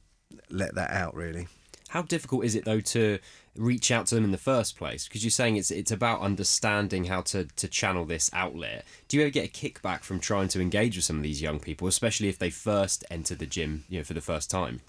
let 0.49 0.75
that 0.75 0.91
out. 0.91 1.15
Really. 1.15 1.47
How 1.89 2.03
difficult 2.03 2.45
is 2.45 2.53
it 2.53 2.65
though 2.65 2.81
to 2.81 3.17
reach 3.55 3.89
out 3.89 4.05
to 4.07 4.15
them 4.15 4.23
in 4.23 4.31
the 4.31 4.37
first 4.37 4.77
place? 4.77 5.07
Because 5.07 5.23
you're 5.23 5.31
saying 5.31 5.55
it's 5.55 5.71
it's 5.71 5.91
about 5.91 6.21
understanding 6.21 7.05
how 7.05 7.21
to 7.21 7.45
to 7.45 7.67
channel 7.67 8.05
this 8.05 8.29
outlet. 8.33 8.85
Do 9.07 9.17
you 9.17 9.23
ever 9.23 9.31
get 9.31 9.45
a 9.45 9.51
kickback 9.51 10.01
from 10.01 10.19
trying 10.19 10.49
to 10.49 10.61
engage 10.61 10.95
with 10.95 11.05
some 11.05 11.17
of 11.17 11.23
these 11.23 11.41
young 11.41 11.59
people, 11.59 11.87
especially 11.87 12.29
if 12.29 12.37
they 12.37 12.49
first 12.49 13.03
enter 13.09 13.35
the 13.35 13.47
gym, 13.47 13.85
you 13.89 13.99
know, 13.99 14.03
for 14.03 14.13
the 14.13 14.21
first 14.21 14.51
time? 14.51 14.81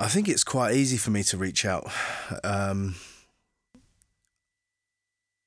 I 0.00 0.08
think 0.08 0.30
it's 0.30 0.44
quite 0.44 0.74
easy 0.74 0.96
for 0.96 1.10
me 1.10 1.22
to 1.24 1.36
reach 1.36 1.66
out. 1.66 1.86
Um, 2.42 2.94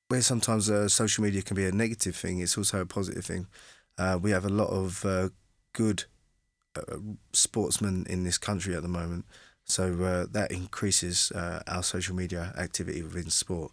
where 0.09 0.21
sometimes 0.21 0.69
uh, 0.69 0.87
social 0.87 1.23
media 1.23 1.41
can 1.41 1.55
be 1.55 1.65
a 1.65 1.71
negative 1.71 2.15
thing, 2.15 2.39
it's 2.39 2.55
also 2.55 2.81
a 2.81 2.85
positive 2.85 3.25
thing. 3.25 3.47
Uh, 3.97 4.19
we 4.21 4.29
have 4.29 4.45
a 4.45 4.49
lot 4.49 4.67
of 4.67 5.03
uh, 5.05 5.29
good 5.73 6.03
uh, 6.75 6.97
sportsmen 7.33 8.05
in 8.07 8.23
this 8.23 8.37
country 8.37 8.75
at 8.75 8.83
the 8.83 8.87
moment, 8.87 9.25
so 9.65 9.85
uh, 10.03 10.27
that 10.31 10.51
increases 10.51 11.31
uh, 11.31 11.63
our 11.65 11.81
social 11.81 12.15
media 12.15 12.53
activity 12.55 13.01
within 13.01 13.31
sport 13.31 13.71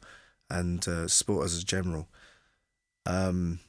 and 0.49 0.89
sport 1.11 1.45
as 1.45 1.59
a 1.59 1.65
general. 1.65 2.09
Um, 3.05 3.61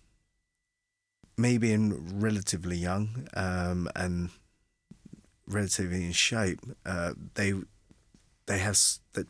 me 1.38 1.58
being 1.58 2.22
relatively 2.22 2.78
young 2.78 3.28
um, 3.34 3.90
and 3.98 4.30
relatively 5.52 6.06
in 6.06 6.12
shape, 6.12 6.60
they 7.36 7.54
they 8.48 8.58
have 8.60 8.78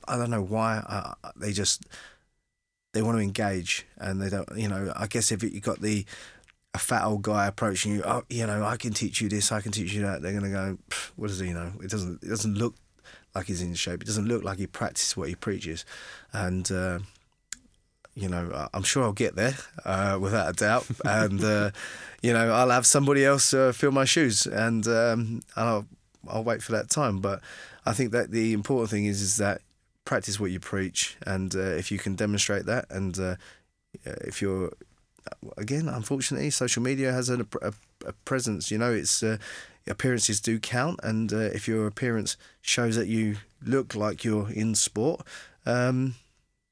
I 0.07 0.17
don't 0.17 0.29
know 0.29 0.43
why 0.43 1.13
they 1.35 1.51
just 1.51 1.85
they 2.93 3.01
want 3.01 3.17
to 3.17 3.23
engage 3.23 3.85
and 3.97 4.21
they 4.21 4.29
don't. 4.29 4.47
You 4.55 4.67
know, 4.67 4.93
I 4.95 5.07
guess 5.07 5.31
if 5.31 5.43
you 5.43 5.59
got 5.59 5.81
the 5.81 6.05
a 6.73 6.79
fat 6.79 7.03
old 7.03 7.21
guy 7.21 7.47
approaching 7.47 7.93
you, 7.93 8.03
oh, 8.05 8.23
you 8.29 8.45
know, 8.47 8.63
I 8.63 8.77
can 8.77 8.93
teach 8.93 9.21
you 9.21 9.27
this, 9.29 9.51
I 9.51 9.61
can 9.61 9.71
teach 9.71 9.93
you 9.93 10.01
that. 10.03 10.21
They're 10.21 10.39
to 10.39 10.49
go, 10.49 10.77
what 11.15 11.27
does 11.27 11.39
he 11.39 11.51
know? 11.51 11.73
It 11.81 11.89
doesn't. 11.89 12.23
It 12.23 12.29
doesn't 12.29 12.57
look 12.57 12.75
like 13.35 13.47
he's 13.47 13.61
in 13.61 13.73
shape. 13.75 14.01
It 14.01 14.05
doesn't 14.05 14.27
look 14.27 14.43
like 14.43 14.57
he 14.57 14.67
practices 14.67 15.15
what 15.17 15.29
he 15.29 15.35
preaches, 15.35 15.85
and. 16.33 16.71
Uh, 16.71 16.99
you 18.13 18.27
know, 18.27 18.67
I'm 18.73 18.83
sure 18.83 19.03
I'll 19.03 19.13
get 19.13 19.37
there 19.37 19.55
uh, 19.85 20.17
without 20.19 20.49
a 20.49 20.53
doubt, 20.53 20.85
and 21.05 21.41
uh, 21.41 21.71
you 22.21 22.33
know, 22.33 22.51
I'll 22.51 22.69
have 22.69 22.85
somebody 22.85 23.23
else 23.23 23.53
uh, 23.53 23.71
fill 23.71 23.91
my 23.91 24.03
shoes, 24.03 24.45
and 24.45 24.85
um, 24.85 25.41
I'll 25.55 25.87
I'll 26.27 26.43
wait 26.43 26.61
for 26.61 26.71
that 26.73 26.89
time. 26.89 27.19
But 27.19 27.41
I 27.85 27.93
think 27.93 28.11
that 28.11 28.31
the 28.31 28.53
important 28.53 28.89
thing 28.89 29.05
is 29.05 29.21
is 29.21 29.37
that 29.37 29.61
practice 30.05 30.39
what 30.39 30.51
you 30.51 30.59
preach, 30.59 31.17
and 31.25 31.55
uh, 31.55 31.59
if 31.59 31.91
you 31.91 31.97
can 31.97 32.15
demonstrate 32.15 32.65
that, 32.65 32.85
and 32.89 33.17
uh, 33.19 33.35
if 34.03 34.41
you're 34.41 34.71
again, 35.57 35.87
unfortunately, 35.87 36.49
social 36.49 36.81
media 36.81 37.11
has 37.11 37.29
a, 37.29 37.45
a, 37.61 37.73
a 38.05 38.13
presence. 38.25 38.71
You 38.71 38.77
know, 38.77 38.91
it's 38.91 39.23
uh, 39.23 39.37
appearances 39.87 40.39
do 40.39 40.59
count, 40.59 40.99
and 41.03 41.31
uh, 41.31 41.37
if 41.37 41.67
your 41.67 41.87
appearance 41.87 42.37
shows 42.61 42.95
that 42.95 43.07
you 43.07 43.37
look 43.63 43.95
like 43.95 44.23
you're 44.23 44.51
in 44.51 44.75
sport, 44.75 45.21
um, 45.65 46.15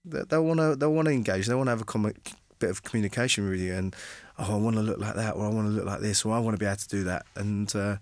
they'll 0.05 0.45
want 0.45 0.59
to 0.59 0.75
they'll 0.75 0.93
want 0.93 1.07
to 1.07 1.13
engage. 1.13 1.47
They 1.47 1.55
want 1.55 1.67
to 1.67 1.71
have 1.71 1.81
a 1.81 2.13
bit 2.59 2.69
of 2.69 2.83
communication 2.83 3.49
with 3.49 3.59
you, 3.59 3.73
and 3.73 3.95
oh, 4.37 4.55
I 4.55 4.57
want 4.57 4.75
to 4.75 4.81
look 4.81 4.99
like 4.99 5.15
that, 5.15 5.35
or 5.35 5.45
I 5.45 5.49
want 5.49 5.67
to 5.67 5.73
look 5.73 5.85
like 5.85 6.01
this, 6.01 6.25
or 6.25 6.33
I 6.33 6.39
want 6.39 6.55
to 6.55 6.59
be 6.59 6.65
able 6.65 6.77
to 6.77 6.89
do 6.89 7.03
that, 7.05 7.25
and 7.35 7.73
uh, 7.75 7.97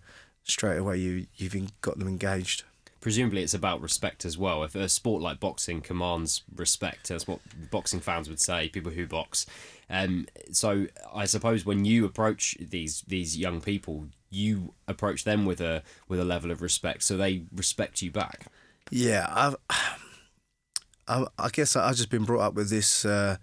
straight 0.48 0.78
away 0.78 0.98
you 0.98 1.28
you've 1.36 1.82
got 1.82 2.00
them 2.00 2.08
engaged 2.08 2.64
presumably 3.08 3.42
it's 3.42 3.54
about 3.54 3.82
respect 3.82 4.26
as 4.26 4.38
well. 4.38 4.64
If 4.64 4.76
a 4.76 4.90
sport 4.90 5.22
like 5.22 5.40
boxing 5.40 5.80
commands 5.80 6.44
respect, 6.54 7.08
that's 7.08 7.28
what 7.28 7.40
boxing 7.72 8.00
fans 8.00 8.28
would 8.28 8.42
say, 8.42 8.70
people 8.70 8.92
who 8.92 9.08
box. 9.08 9.46
Um, 9.90 10.28
so 10.52 10.88
I 11.14 11.26
suppose 11.26 11.66
when 11.66 11.86
you 11.86 12.04
approach 12.06 12.58
these 12.60 13.04
these 13.08 13.38
young 13.38 13.62
people, 13.62 14.08
you 14.30 14.74
approach 14.88 15.24
them 15.24 15.46
with 15.46 15.62
a 15.62 15.84
with 16.08 16.20
a 16.20 16.26
level 16.26 16.52
of 16.52 16.62
respect, 16.62 17.04
so 17.04 17.16
they 17.16 17.44
respect 17.56 18.02
you 18.02 18.12
back. 18.12 18.48
Yeah, 18.90 19.26
I've, 19.30 19.56
I, 21.08 21.28
I 21.40 21.50
guess 21.50 21.76
I've 21.76 21.96
just 21.96 22.10
been 22.10 22.26
brought 22.26 22.42
up 22.42 22.54
with 22.56 22.70
this. 22.70 23.06
Uh, 23.06 23.38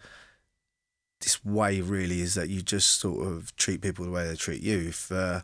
this 1.21 1.43
way 1.43 1.81
really 1.81 2.21
is 2.21 2.35
that 2.35 2.51
you 2.51 2.61
just 2.61 3.01
sort 3.01 3.27
of 3.27 3.57
treat 3.57 3.81
people 3.81 4.05
the 4.05 4.11
way 4.11 4.29
they 4.29 4.37
treat 4.37 4.63
you. 4.63 4.89
If 4.89 5.11
uh, 5.11 5.41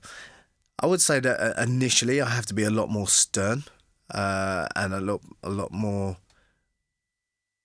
I 0.81 0.87
would 0.87 1.03
say 1.03 1.21
that 1.21 1.41
uh, 1.41 1.63
initially 1.63 2.21
I 2.21 2.31
have 2.31 2.47
to 2.47 2.55
be 2.55 2.65
a 2.65 2.71
lot 2.71 2.89
more 2.89 3.07
stern 3.07 3.65
uh, 4.11 4.67
and 4.75 4.95
a 4.95 5.01
lot 5.01 5.21
a 5.43 5.51
lot 5.51 5.71
more 5.73 6.17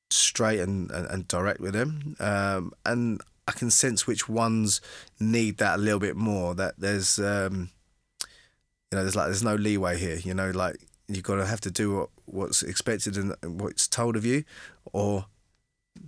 straight 0.09 0.59
and, 0.59 0.91
and, 0.91 1.07
and 1.07 1.27
direct 1.27 1.61
with 1.61 1.73
them. 1.73 2.15
Um, 2.19 2.73
and 2.85 3.21
I 3.47 3.53
can 3.53 3.71
sense 3.71 4.05
which 4.05 4.27
ones 4.27 4.81
need 5.19 5.57
that 5.57 5.79
a 5.79 5.81
little 5.81 5.99
bit 5.99 6.17
more. 6.17 6.55
That 6.55 6.75
there's 6.77 7.17
um, 7.17 7.69
you 8.91 8.97
know 8.97 9.03
there's 9.03 9.15
like 9.15 9.27
there's 9.27 9.43
no 9.43 9.55
leeway 9.55 9.97
here. 9.97 10.17
You 10.17 10.33
know 10.33 10.51
like 10.51 10.75
you've 11.07 11.23
got 11.23 11.35
to 11.35 11.45
have 11.45 11.61
to 11.61 11.71
do 11.71 11.95
what, 11.95 12.09
what's 12.25 12.63
expected 12.63 13.15
and 13.17 13.33
what's 13.61 13.87
told 13.87 14.17
of 14.17 14.25
you, 14.25 14.43
or 14.91 15.25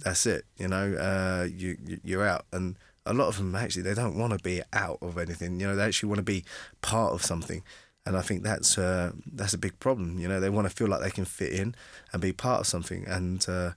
that's 0.04 0.26
it. 0.26 0.44
You 0.58 0.68
know 0.68 0.94
uh, 0.94 1.48
you 1.50 1.78
you're 2.04 2.28
out 2.28 2.46
and. 2.52 2.76
A 3.08 3.14
lot 3.14 3.28
of 3.28 3.38
them 3.38 3.56
actually 3.56 3.84
they 3.84 3.94
don't 3.94 4.18
want 4.18 4.34
to 4.34 4.40
be 4.40 4.62
out 4.74 5.00
of 5.02 5.18
anything. 5.18 5.60
You 5.60 5.68
know 5.68 5.76
they 5.76 5.86
actually 5.86 6.10
want 6.10 6.20
to 6.20 6.24
be 6.24 6.44
part 6.82 7.14
of 7.14 7.24
something 7.24 7.64
and 8.08 8.16
I 8.16 8.22
think 8.22 8.44
that's 8.44 8.78
uh, 8.78 9.12
that's 9.34 9.54
a 9.54 9.58
big 9.58 9.78
problem. 9.80 10.18
You 10.18 10.30
know, 10.30 10.40
they 10.40 10.50
want 10.50 10.68
to 10.68 10.74
feel 10.74 10.88
like 10.88 11.02
they 11.02 11.12
can 11.12 11.26
fit 11.26 11.52
in 11.52 11.76
and 12.14 12.22
be 12.22 12.32
part 12.32 12.62
of 12.62 12.68
something, 12.68 13.06
and 13.06 13.46
uh, 13.50 13.72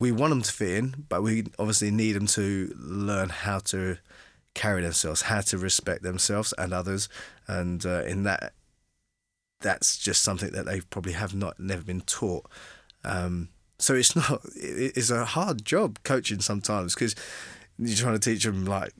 we 0.00 0.10
want 0.10 0.30
them 0.30 0.42
to 0.42 0.52
fit 0.52 0.76
in, 0.76 1.04
but 1.08 1.22
we 1.22 1.44
obviously 1.56 1.92
need 1.92 2.12
them 2.12 2.26
to 2.26 2.74
learn 2.76 3.28
how 3.28 3.60
to 3.60 3.98
carry 4.54 4.82
themselves, 4.82 5.22
how 5.22 5.40
to 5.40 5.56
respect 5.56 6.02
themselves 6.02 6.52
and 6.58 6.72
others, 6.72 7.08
and 7.46 7.86
uh, 7.86 8.02
in 8.02 8.24
that, 8.24 8.54
that's 9.60 9.98
just 9.98 10.22
something 10.22 10.50
that 10.50 10.66
they 10.66 10.80
probably 10.80 11.12
have 11.12 11.32
not 11.32 11.58
never 11.60 11.82
been 11.82 12.00
taught. 12.00 12.46
Um, 13.04 13.50
so 13.78 13.94
it's 13.94 14.16
not 14.16 14.40
it's 14.56 15.10
a 15.10 15.24
hard 15.24 15.64
job 15.64 16.00
coaching 16.02 16.40
sometimes 16.40 16.94
because 16.94 17.14
you're 17.78 17.96
trying 17.96 18.18
to 18.18 18.30
teach 18.30 18.44
them 18.44 18.64
like 18.64 18.92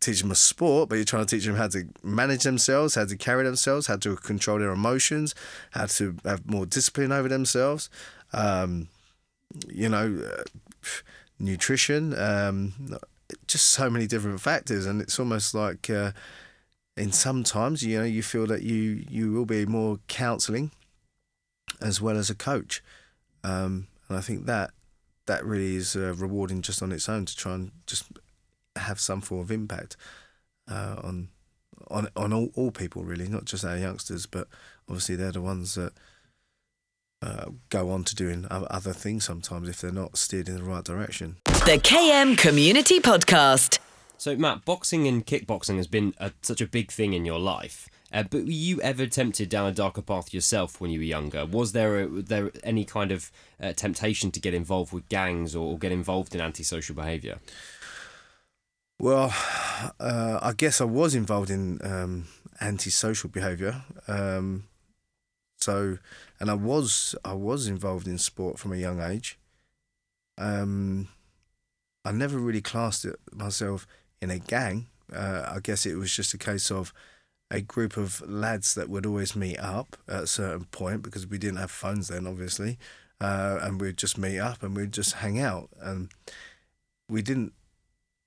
teach 0.00 0.22
them 0.22 0.30
a 0.30 0.34
sport, 0.34 0.88
but 0.88 0.94
you're 0.94 1.04
trying 1.04 1.26
to 1.26 1.36
teach 1.36 1.44
them 1.44 1.56
how 1.56 1.68
to 1.68 1.84
manage 2.02 2.44
themselves, 2.44 2.94
how 2.94 3.04
to 3.04 3.16
carry 3.16 3.44
themselves, 3.44 3.88
how 3.88 3.96
to 3.96 4.14
control 4.16 4.58
their 4.58 4.70
emotions, 4.70 5.34
how 5.72 5.86
to 5.86 6.16
have 6.24 6.48
more 6.48 6.66
discipline 6.66 7.10
over 7.10 7.28
themselves. 7.28 7.90
Um, 8.32 8.88
you 9.68 9.88
know, 9.88 10.20
uh, 10.24 10.42
nutrition, 11.40 12.16
um, 12.18 12.98
just 13.46 13.66
so 13.70 13.90
many 13.90 14.06
different 14.06 14.40
factors, 14.40 14.86
and 14.86 15.00
it's 15.00 15.18
almost 15.18 15.54
like. 15.54 15.90
Uh, 15.90 16.12
in 16.98 17.12
sometimes 17.12 17.82
you 17.84 17.96
know 17.96 18.04
you 18.04 18.22
feel 18.22 18.46
that 18.46 18.62
you 18.62 19.04
you 19.08 19.32
will 19.32 19.46
be 19.46 19.64
more 19.64 20.00
counselling 20.08 20.70
as 21.80 22.00
well 22.00 22.16
as 22.16 22.28
a 22.28 22.34
coach 22.34 22.82
um, 23.44 23.86
and 24.08 24.18
I 24.18 24.20
think 24.20 24.46
that 24.46 24.72
that 25.28 25.44
really 25.44 25.76
is 25.76 25.94
uh, 25.94 26.14
rewarding 26.16 26.60
just 26.60 26.82
on 26.82 26.90
its 26.90 27.08
own 27.08 27.24
to 27.24 27.36
try 27.36 27.54
and 27.54 27.70
just 27.86 28.04
have 28.74 28.98
some 28.98 29.20
form 29.20 29.40
of 29.40 29.50
impact 29.52 29.96
uh, 30.68 30.96
on 31.04 31.28
on 31.88 32.08
on 32.16 32.32
all, 32.32 32.50
all 32.54 32.72
people 32.72 33.04
really, 33.04 33.28
not 33.28 33.44
just 33.44 33.64
our 33.64 33.78
youngsters, 33.78 34.26
but 34.26 34.48
obviously 34.88 35.14
they're 35.14 35.32
the 35.32 35.40
ones 35.40 35.74
that 35.76 35.92
uh, 37.22 37.46
go 37.68 37.90
on 37.90 38.04
to 38.04 38.14
doing 38.14 38.46
other 38.50 38.92
things 38.92 39.24
sometimes 39.24 39.68
if 39.68 39.80
they're 39.80 39.92
not 39.92 40.16
steered 40.16 40.48
in 40.48 40.56
the 40.56 40.62
right 40.62 40.84
direction. 40.84 41.36
The 41.44 41.80
KM 41.82 42.38
Community 42.38 43.00
Podcast. 43.00 43.78
So, 44.16 44.36
Matt, 44.36 44.64
boxing 44.64 45.06
and 45.06 45.24
kickboxing 45.24 45.76
has 45.76 45.86
been 45.86 46.14
a, 46.18 46.32
such 46.42 46.60
a 46.60 46.66
big 46.66 46.90
thing 46.90 47.12
in 47.12 47.24
your 47.24 47.38
life. 47.38 47.88
Uh, 48.12 48.22
but 48.22 48.44
were 48.44 48.50
you 48.50 48.80
ever 48.80 49.06
tempted 49.06 49.48
down 49.48 49.68
a 49.68 49.72
darker 49.72 50.00
path 50.00 50.32
yourself 50.32 50.80
when 50.80 50.90
you 50.90 50.98
were 50.98 51.04
younger? 51.04 51.44
Was 51.44 51.72
there 51.72 52.00
a, 52.00 52.06
there 52.08 52.50
any 52.64 52.84
kind 52.84 53.12
of 53.12 53.30
uh, 53.62 53.72
temptation 53.74 54.30
to 54.30 54.40
get 54.40 54.54
involved 54.54 54.92
with 54.92 55.08
gangs 55.08 55.54
or, 55.54 55.72
or 55.72 55.78
get 55.78 55.92
involved 55.92 56.34
in 56.34 56.40
antisocial 56.40 56.94
behaviour? 56.94 57.38
Well, 58.98 59.32
uh, 60.00 60.38
I 60.42 60.54
guess 60.56 60.80
I 60.80 60.84
was 60.84 61.14
involved 61.14 61.50
in 61.50 61.78
um, 61.84 62.28
antisocial 62.60 63.30
behaviour. 63.30 63.82
Um, 64.08 64.64
so, 65.58 65.98
and 66.40 66.50
I 66.50 66.54
was 66.54 67.14
I 67.24 67.34
was 67.34 67.66
involved 67.66 68.08
in 68.08 68.18
sport 68.18 68.58
from 68.58 68.72
a 68.72 68.76
young 68.76 69.00
age. 69.00 69.38
Um, 70.38 71.08
I 72.04 72.12
never 72.12 72.38
really 72.38 72.62
classed 72.62 73.06
myself 73.32 73.86
in 74.22 74.30
a 74.30 74.38
gang. 74.38 74.86
Uh, 75.12 75.52
I 75.54 75.60
guess 75.60 75.84
it 75.84 75.96
was 75.96 76.14
just 76.14 76.34
a 76.34 76.38
case 76.38 76.70
of 76.70 76.92
a 77.50 77.60
group 77.60 77.96
of 77.96 78.20
lads 78.28 78.74
that 78.74 78.88
would 78.88 79.06
always 79.06 79.34
meet 79.34 79.58
up 79.58 79.96
at 80.06 80.24
a 80.24 80.26
certain 80.26 80.64
point 80.66 81.02
because 81.02 81.26
we 81.26 81.38
didn't 81.38 81.58
have 81.58 81.70
phones 81.70 82.08
then, 82.08 82.26
obviously, 82.26 82.78
uh, 83.20 83.58
and 83.62 83.80
we'd 83.80 83.96
just 83.96 84.18
meet 84.18 84.38
up 84.38 84.62
and 84.62 84.76
we'd 84.76 84.92
just 84.92 85.14
hang 85.14 85.40
out. 85.40 85.70
And 85.80 86.10
we 87.08 87.22
didn't 87.22 87.52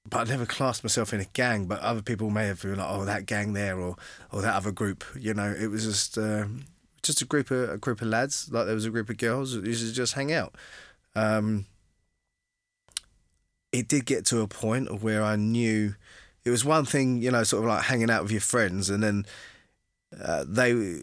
but 0.10 0.28
I 0.28 0.32
never 0.32 0.46
classed 0.46 0.84
myself 0.84 1.14
in 1.14 1.20
a 1.20 1.26
gang. 1.26 1.66
But 1.66 1.80
other 1.82 2.02
people 2.02 2.30
may 2.30 2.48
have 2.48 2.62
been 2.62 2.78
like, 2.78 2.88
"Oh, 2.90 3.06
that 3.06 3.26
gang 3.26 3.54
there," 3.54 3.80
or 3.80 3.96
"or 4.32 4.42
that 4.42 4.56
other 4.56 4.72
group." 4.72 5.04
You 5.16 5.34
know, 5.34 5.54
it 5.58 5.68
was 5.68 5.86
just 5.86 6.18
uh, 6.18 6.46
just 7.04 7.22
a 7.22 7.26
group 7.26 7.52
of 7.52 7.70
a 7.70 7.78
group 7.78 8.02
of 8.02 8.08
lads. 8.08 8.50
Like 8.52 8.66
there 8.66 8.76
was 8.76 8.86
a 8.86 8.90
group 8.90 9.10
of 9.10 9.18
girls 9.18 9.54
who 9.54 9.62
used 9.62 9.86
to 9.86 9.94
just 9.94 10.14
hang 10.14 10.34
out. 10.34 10.56
Um, 11.16 11.66
it 13.72 13.88
did 13.88 14.06
get 14.06 14.26
to 14.28 14.42
a 14.42 14.48
point 14.48 15.02
where 15.02 15.24
I 15.24 15.36
knew 15.36 15.96
it 16.44 16.50
was 16.50 16.66
one 16.66 16.86
thing, 16.86 17.22
you 17.22 17.32
know, 17.32 17.44
sort 17.44 17.64
of 17.64 17.70
like 17.70 17.84
hanging 17.84 18.10
out 18.10 18.24
with 18.24 18.32
your 18.32 18.42
friends, 18.42 18.90
and 18.90 19.04
then 19.04 19.26
uh, 20.24 20.46
they 20.48 21.02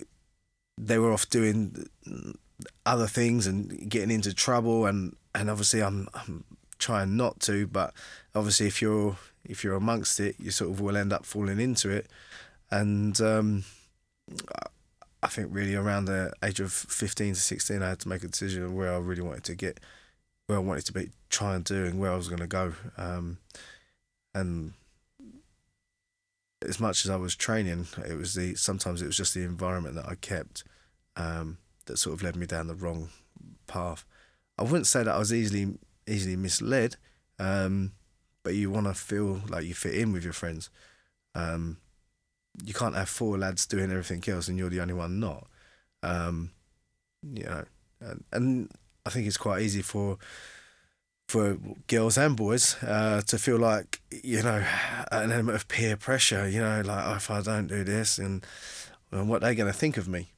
they 0.77 0.99
were 0.99 1.13
off 1.13 1.29
doing 1.29 1.89
other 2.85 3.07
things 3.07 3.47
and 3.47 3.89
getting 3.89 4.11
into 4.11 4.35
trouble, 4.35 4.87
and 4.87 5.17
and 5.35 5.51
obviously 5.51 5.83
I'm 5.83 6.09
I'm 6.15 6.45
trying 6.79 7.17
not 7.17 7.41
to, 7.41 7.67
but 7.67 7.93
obviously 8.35 8.67
if 8.67 8.81
you're 8.83 9.17
if 9.45 9.65
you're 9.65 9.77
amongst 9.77 10.21
it, 10.21 10.37
you 10.39 10.51
sort 10.51 10.71
of 10.71 10.81
will 10.81 10.97
end 10.97 11.13
up 11.13 11.25
falling 11.25 11.61
into 11.61 11.91
it. 11.91 12.09
And 12.71 13.19
um, 13.21 13.65
I 15.23 15.29
think 15.29 15.49
really 15.51 15.75
around 15.75 16.05
the 16.05 16.33
age 16.43 16.61
of 16.61 16.73
fifteen 16.73 17.35
to 17.35 17.41
sixteen, 17.41 17.83
I 17.83 17.91
had 17.91 18.01
to 18.01 18.09
make 18.09 18.25
a 18.25 18.29
decision 18.29 18.65
of 18.65 18.75
where 18.75 18.93
I 18.93 18.99
really 18.99 19.23
wanted 19.23 19.45
to 19.45 19.55
get, 19.55 19.81
where 20.47 20.59
I 20.59 20.63
wanted 20.63 20.85
to 20.87 20.93
be, 20.93 21.11
try 21.31 21.55
and 21.55 21.65
do, 21.65 21.85
and 21.87 21.99
where 21.99 22.13
I 22.13 22.17
was 22.17 22.29
going 22.29 22.41
to 22.41 22.47
go. 22.47 22.75
Um, 22.97 23.39
and 24.35 24.75
as 26.79 26.81
much 26.81 27.05
as 27.05 27.11
I 27.11 27.17
was 27.17 27.35
training, 27.35 27.89
it 28.09 28.17
was 28.17 28.35
the 28.35 28.55
sometimes 28.55 29.03
it 29.03 29.07
was 29.07 29.17
just 29.17 29.35
the 29.35 29.43
environment 29.43 29.97
that 29.97 30.09
I 30.09 30.15
kept 30.15 30.63
um, 31.17 31.59
that 31.87 31.99
sort 31.99 32.15
of 32.15 32.23
led 32.23 32.37
me 32.37 32.47
down 32.47 32.69
the 32.69 32.77
wrong 32.77 33.09
path. 33.67 34.05
I 34.57 34.63
wouldn't 34.63 34.87
say 34.87 35.03
that 35.03 35.15
I 35.15 35.19
was 35.19 35.33
easily 35.33 35.77
easily 36.07 36.37
misled, 36.37 36.95
um, 37.41 37.95
but 38.45 38.55
you 38.55 38.71
want 38.71 38.87
to 38.87 38.95
feel 38.95 39.43
like 39.49 39.65
you 39.65 39.75
fit 39.75 39.97
in 39.97 40.13
with 40.13 40.23
your 40.23 40.33
friends. 40.33 40.71
Um, 41.35 41.79
you 42.65 42.75
can't 42.75 42.95
have 42.95 43.09
four 43.09 43.37
lads 43.37 43.67
doing 43.67 43.91
everything 43.91 44.23
else 44.33 44.47
and 44.47 44.57
you're 44.57 44.71
the 44.71 44.81
only 44.81 44.95
one 44.95 45.19
not. 45.19 45.49
Um, 46.05 46.53
you 47.25 47.43
know, 47.43 47.65
and, 48.01 48.25
and 48.33 48.71
I 49.05 49.11
think 49.11 49.27
it's 49.27 49.37
quite 49.37 49.63
easy 49.63 49.83
for 49.83 50.17
for 51.29 51.59
girls 51.87 52.17
and 52.19 52.37
boys 52.37 52.75
uh, 52.83 53.21
to 53.27 53.39
feel 53.39 53.59
like 53.59 54.01
you 54.11 54.43
know 54.43 54.65
an 55.13 55.31
element 55.31 55.55
of 55.57 55.69
peer 55.69 55.97
pressure. 55.97 56.49
You 56.49 56.61
know, 56.61 56.83
like 56.85 57.05
oh, 57.07 57.15
if 57.17 57.31
I 57.31 57.41
don't 57.43 57.67
do 57.69 57.85
this, 57.85 58.19
and, 58.19 58.45
and 59.13 59.29
what 59.29 59.41
they're 59.43 59.55
going 59.55 59.71
to 59.73 59.79
think 59.79 59.97
of 59.97 60.09
me. 60.09 60.33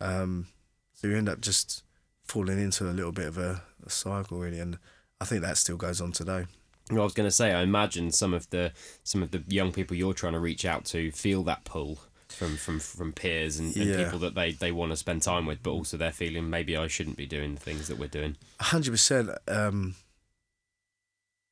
Um, 0.00 0.48
so 0.94 1.06
you 1.08 1.16
end 1.16 1.28
up 1.28 1.40
just 1.40 1.84
falling 2.24 2.60
into 2.60 2.88
a 2.88 2.92
little 2.92 3.12
bit 3.12 3.26
of 3.28 3.38
a, 3.38 3.62
a 3.86 3.90
cycle, 3.90 4.38
really, 4.38 4.58
and 4.60 4.78
I 5.20 5.24
think 5.24 5.42
that 5.42 5.56
still 5.58 5.76
goes 5.76 6.00
on 6.00 6.12
today. 6.12 6.46
Well, 6.90 7.02
I 7.02 7.04
was 7.04 7.14
going 7.14 7.28
to 7.28 7.34
say, 7.34 7.52
I 7.52 7.62
imagine 7.62 8.10
some 8.10 8.34
of 8.34 8.50
the 8.50 8.72
some 9.04 9.22
of 9.22 9.30
the 9.30 9.42
young 9.46 9.70
people 9.72 9.96
you're 9.96 10.12
trying 10.12 10.32
to 10.34 10.40
reach 10.40 10.64
out 10.64 10.84
to 10.86 11.12
feel 11.12 11.44
that 11.44 11.64
pull 11.64 12.00
from 12.28 12.56
from 12.56 12.80
from 12.80 13.12
peers 13.12 13.58
and, 13.60 13.74
and 13.76 13.86
Yeah. 13.90 14.04
people 14.04 14.18
that 14.20 14.34
they 14.34 14.52
they 14.52 14.72
want 14.72 14.90
to 14.90 14.96
spend 14.96 15.22
time 15.22 15.46
with, 15.46 15.62
but 15.62 15.70
also 15.70 15.96
they're 15.96 16.10
feeling 16.12 16.50
maybe 16.50 16.76
I 16.76 16.88
shouldn't 16.88 17.16
be 17.16 17.26
doing 17.26 17.54
the 17.54 17.60
things 17.60 17.86
that 17.86 17.98
we're 17.98 18.08
doing. 18.08 18.36
hundred 18.60 18.90
percent. 18.90 19.30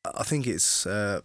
I 0.04 0.23
think 0.23 0.47
it's 0.47 0.87
uh, 0.87 1.21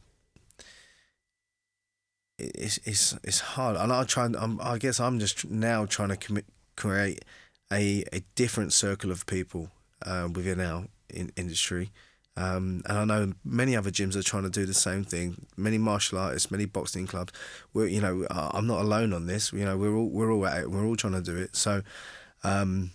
it's 2.38 2.79
it's 2.84 3.17
it's 3.24 3.39
hard, 3.39 3.77
and 3.77 3.91
I 3.91 4.03
try. 4.03 4.25
I'm, 4.25 4.60
I 4.62 4.77
guess 4.77 5.00
I'm 5.00 5.20
just 5.20 5.50
now 5.50 5.86
trying 5.86 6.10
to 6.10 6.17
commit, 6.17 6.46
create 6.75 7.24
a 7.72 8.03
a 8.12 8.22
different 8.36 8.74
circle 8.74 9.12
of 9.12 9.25
people 9.25 9.70
uh, 10.05 10.27
within 10.34 10.60
our 10.60 10.86
in, 11.10 11.32
industry. 11.36 11.91
Um, 12.38 12.82
and 12.86 12.98
I 12.98 13.05
know 13.05 13.34
many 13.46 13.77
other 13.77 13.91
gyms 13.91 14.17
are 14.17 14.22
trying 14.22 14.44
to 14.44 14.50
do 14.50 14.65
the 14.65 14.74
same 14.74 15.05
thing. 15.05 15.46
Many 15.55 15.77
martial 15.77 16.17
artists, 16.17 16.51
many 16.51 16.65
boxing 16.65 17.08
clubs. 17.08 17.32
We're, 17.74 17.88
you 17.88 18.01
know, 18.01 18.27
I'm 18.29 18.67
not 18.67 18.82
alone 18.82 19.13
on 19.13 19.25
this. 19.25 19.53
You 19.53 19.63
know, 19.63 19.77
we're 19.77 19.96
all 19.96 20.10
we're 20.10 20.34
all 20.34 20.46
at 20.46 20.63
it. 20.63 20.72
We're 20.72 20.86
all 20.86 20.98
trying 20.98 21.13
to 21.13 21.22
do 21.22 21.38
it. 21.38 21.55
So, 21.55 21.82
um, 22.44 22.91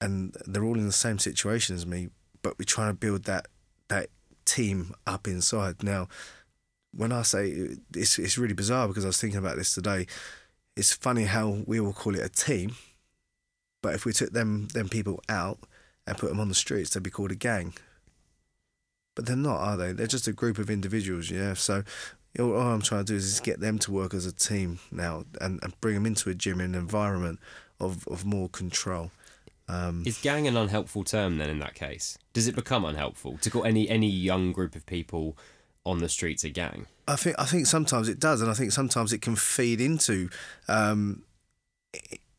and 0.00 0.34
they're 0.44 0.64
all 0.64 0.76
in 0.76 0.86
the 0.86 0.92
same 0.92 1.20
situation 1.20 1.76
as 1.76 1.86
me, 1.86 2.08
but 2.42 2.58
we're 2.58 2.64
trying 2.64 2.90
to 2.90 2.94
build 2.94 3.24
that 3.24 3.46
that 3.86 4.10
team 4.50 4.94
up 5.06 5.26
inside. 5.26 5.82
Now, 5.82 6.08
when 6.92 7.12
I 7.12 7.22
say 7.22 7.76
it's 7.94 8.18
it's 8.18 8.38
really 8.38 8.54
bizarre 8.54 8.88
because 8.88 9.04
I 9.04 9.08
was 9.08 9.20
thinking 9.20 9.38
about 9.38 9.56
this 9.56 9.74
today. 9.74 10.06
It's 10.76 10.92
funny 10.92 11.24
how 11.24 11.58
we 11.66 11.80
all 11.80 11.92
call 11.92 12.14
it 12.14 12.24
a 12.24 12.28
team, 12.28 12.76
but 13.82 13.94
if 13.94 14.04
we 14.04 14.12
took 14.12 14.32
them 14.32 14.68
them 14.68 14.88
people 14.88 15.20
out 15.28 15.58
and 16.06 16.16
put 16.16 16.28
them 16.28 16.40
on 16.40 16.48
the 16.48 16.54
streets, 16.54 16.90
they'd 16.90 17.02
be 17.02 17.10
called 17.10 17.32
a 17.32 17.36
gang. 17.36 17.74
But 19.14 19.26
they're 19.26 19.36
not, 19.36 19.60
are 19.60 19.76
they? 19.76 19.92
They're 19.92 20.06
just 20.06 20.28
a 20.28 20.32
group 20.32 20.58
of 20.58 20.70
individuals, 20.70 21.30
yeah. 21.30 21.54
So 21.54 21.82
all 22.38 22.56
I'm 22.56 22.82
trying 22.82 23.04
to 23.04 23.12
do 23.12 23.16
is 23.16 23.40
get 23.40 23.60
them 23.60 23.78
to 23.80 23.92
work 23.92 24.14
as 24.14 24.24
a 24.24 24.32
team 24.32 24.78
now 24.90 25.24
and, 25.40 25.58
and 25.62 25.80
bring 25.80 25.94
them 25.94 26.06
into 26.06 26.30
a 26.30 26.34
gym 26.34 26.60
and 26.60 26.76
environment 26.76 27.40
of, 27.80 28.06
of 28.08 28.24
more 28.24 28.48
control. 28.48 29.10
Um, 29.70 30.02
Is 30.04 30.18
gang 30.18 30.48
an 30.48 30.56
unhelpful 30.56 31.04
term 31.04 31.38
then 31.38 31.48
in 31.48 31.60
that 31.60 31.74
case? 31.74 32.18
Does 32.32 32.48
it 32.48 32.56
become 32.56 32.84
unhelpful 32.84 33.38
to 33.38 33.50
call 33.50 33.64
any 33.64 33.88
any 33.88 34.08
young 34.08 34.52
group 34.52 34.74
of 34.74 34.84
people 34.84 35.36
on 35.86 35.98
the 35.98 36.08
streets 36.08 36.42
a 36.42 36.50
gang? 36.50 36.86
I 37.06 37.16
think 37.16 37.36
I 37.38 37.44
think 37.44 37.66
sometimes 37.66 38.08
it 38.08 38.18
does, 38.18 38.40
and 38.40 38.50
I 38.50 38.54
think 38.54 38.72
sometimes 38.72 39.12
it 39.12 39.22
can 39.22 39.36
feed 39.36 39.80
into 39.80 40.28
um, 40.66 41.22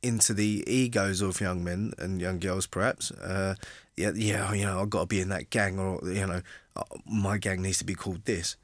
into 0.04 0.34
the 0.34 0.64
egos 0.68 1.22
of 1.22 1.40
young 1.40 1.64
men 1.64 1.94
and 1.98 2.20
young 2.20 2.40
girls, 2.40 2.68
perhaps. 2.68 3.12
Uh, 3.12 3.56
yeah, 3.96 4.12
yeah, 4.16 4.52
you 4.54 4.66
know, 4.66 4.82
I've 4.82 4.90
got 4.90 5.02
to 5.02 5.06
be 5.06 5.22
in 5.22 5.30
that 5.30 5.50
gang, 5.50 5.80
or 5.80 6.00
you 6.04 6.28
know, 6.28 6.42
uh, 6.76 6.84
my 7.06 7.38
gang 7.38 7.62
needs 7.62 7.78
to 7.78 7.86
be 7.86 7.96
called 7.96 8.26
this. 8.26 8.58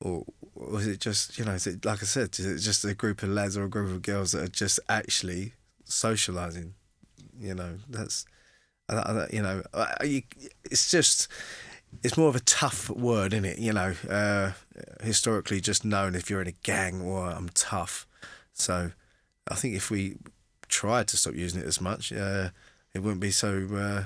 Or 0.00 0.24
was 0.54 0.86
it 0.86 1.00
just 1.00 1.38
you 1.38 1.44
know? 1.44 1.52
Is 1.52 1.66
it 1.66 1.84
like 1.84 2.02
I 2.02 2.06
said? 2.06 2.38
Is 2.38 2.46
it 2.46 2.58
just 2.60 2.84
a 2.84 2.94
group 2.94 3.22
of 3.22 3.28
lads 3.28 3.58
or 3.58 3.64
a 3.64 3.68
group 3.68 3.90
of 3.90 4.00
girls 4.00 4.32
that 4.32 4.42
are 4.42 4.48
just 4.48 4.80
actually 4.88 5.52
socializing? 5.84 6.74
You 7.38 7.54
know, 7.54 7.78
that's 7.88 8.26
you 9.32 9.42
know, 9.42 9.62
it's 10.00 10.90
just 10.90 11.28
it's 12.02 12.16
more 12.16 12.28
of 12.28 12.36
a 12.36 12.40
tough 12.40 12.90
word, 12.90 13.32
isn't 13.32 13.44
it? 13.44 13.58
You 13.58 13.72
know, 13.72 13.94
uh, 14.08 14.52
historically 15.02 15.60
just 15.60 15.84
known 15.84 16.14
if 16.14 16.28
you're 16.28 16.42
in 16.42 16.48
a 16.48 16.52
gang 16.62 17.00
or 17.00 17.30
I'm 17.30 17.48
tough. 17.50 18.06
So 18.52 18.92
I 19.48 19.54
think 19.54 19.74
if 19.74 19.90
we 19.90 20.16
tried 20.68 21.08
to 21.08 21.16
stop 21.16 21.34
using 21.34 21.60
it 21.60 21.66
as 21.66 21.80
much, 21.80 22.12
uh, 22.12 22.50
it 22.94 23.00
wouldn't 23.00 23.20
be 23.20 23.30
so 23.30 23.68
uh, 23.74 24.04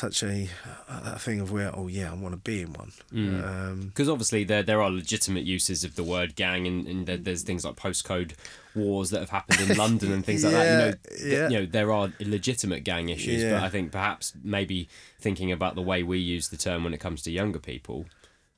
such 0.00 0.22
a, 0.22 0.48
a 0.88 1.18
thing 1.18 1.40
of 1.40 1.52
where 1.52 1.70
oh 1.78 1.86
yeah 1.88 2.10
I 2.10 2.14
want 2.14 2.32
to 2.32 2.40
be 2.50 2.62
in 2.62 2.72
one. 2.72 2.92
Mm. 3.12 3.44
Um, 3.48 3.80
Because 3.88 4.08
obviously 4.08 4.42
there 4.44 4.62
there 4.62 4.80
are 4.82 4.90
legitimate 4.90 5.44
uses 5.44 5.84
of 5.84 5.94
the 5.94 6.02
word 6.14 6.34
gang, 6.36 6.66
and, 6.66 6.86
and 6.88 7.06
there, 7.06 7.16
there's 7.18 7.42
things 7.42 7.64
like 7.64 7.76
postcode 7.76 8.32
wars 8.74 9.10
that 9.10 9.20
have 9.20 9.30
happened 9.30 9.60
in 9.70 9.76
London 9.84 10.12
and 10.12 10.24
things 10.24 10.42
like 10.44 10.52
that. 10.54 10.70
You 10.72 10.78
know, 10.78 10.94
Yeah, 11.36 11.48
you 11.48 11.56
know 11.60 11.66
there 11.66 11.92
are 11.92 12.12
legitimate 12.20 12.82
gang 12.84 13.08
issues, 13.10 13.42
but 13.44 13.62
I 13.62 13.68
think 13.68 13.92
perhaps 13.92 14.32
maybe 14.42 14.88
thinking 15.20 15.52
about 15.52 15.74
the 15.74 15.82
way 15.82 16.02
we 16.02 16.18
use 16.18 16.48
the 16.48 16.56
term 16.56 16.84
when 16.84 16.94
it 16.94 17.00
comes 17.00 17.22
to 17.22 17.30
younger 17.30 17.58
people, 17.60 18.06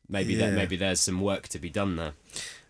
maybe 0.08 0.34
that 0.36 0.50
Yeah. 0.50 0.56
maybe 0.60 0.76
there's 0.76 1.00
some 1.00 1.20
work 1.20 1.48
to 1.48 1.58
be 1.58 1.70
done 1.70 1.96
there. 1.96 2.12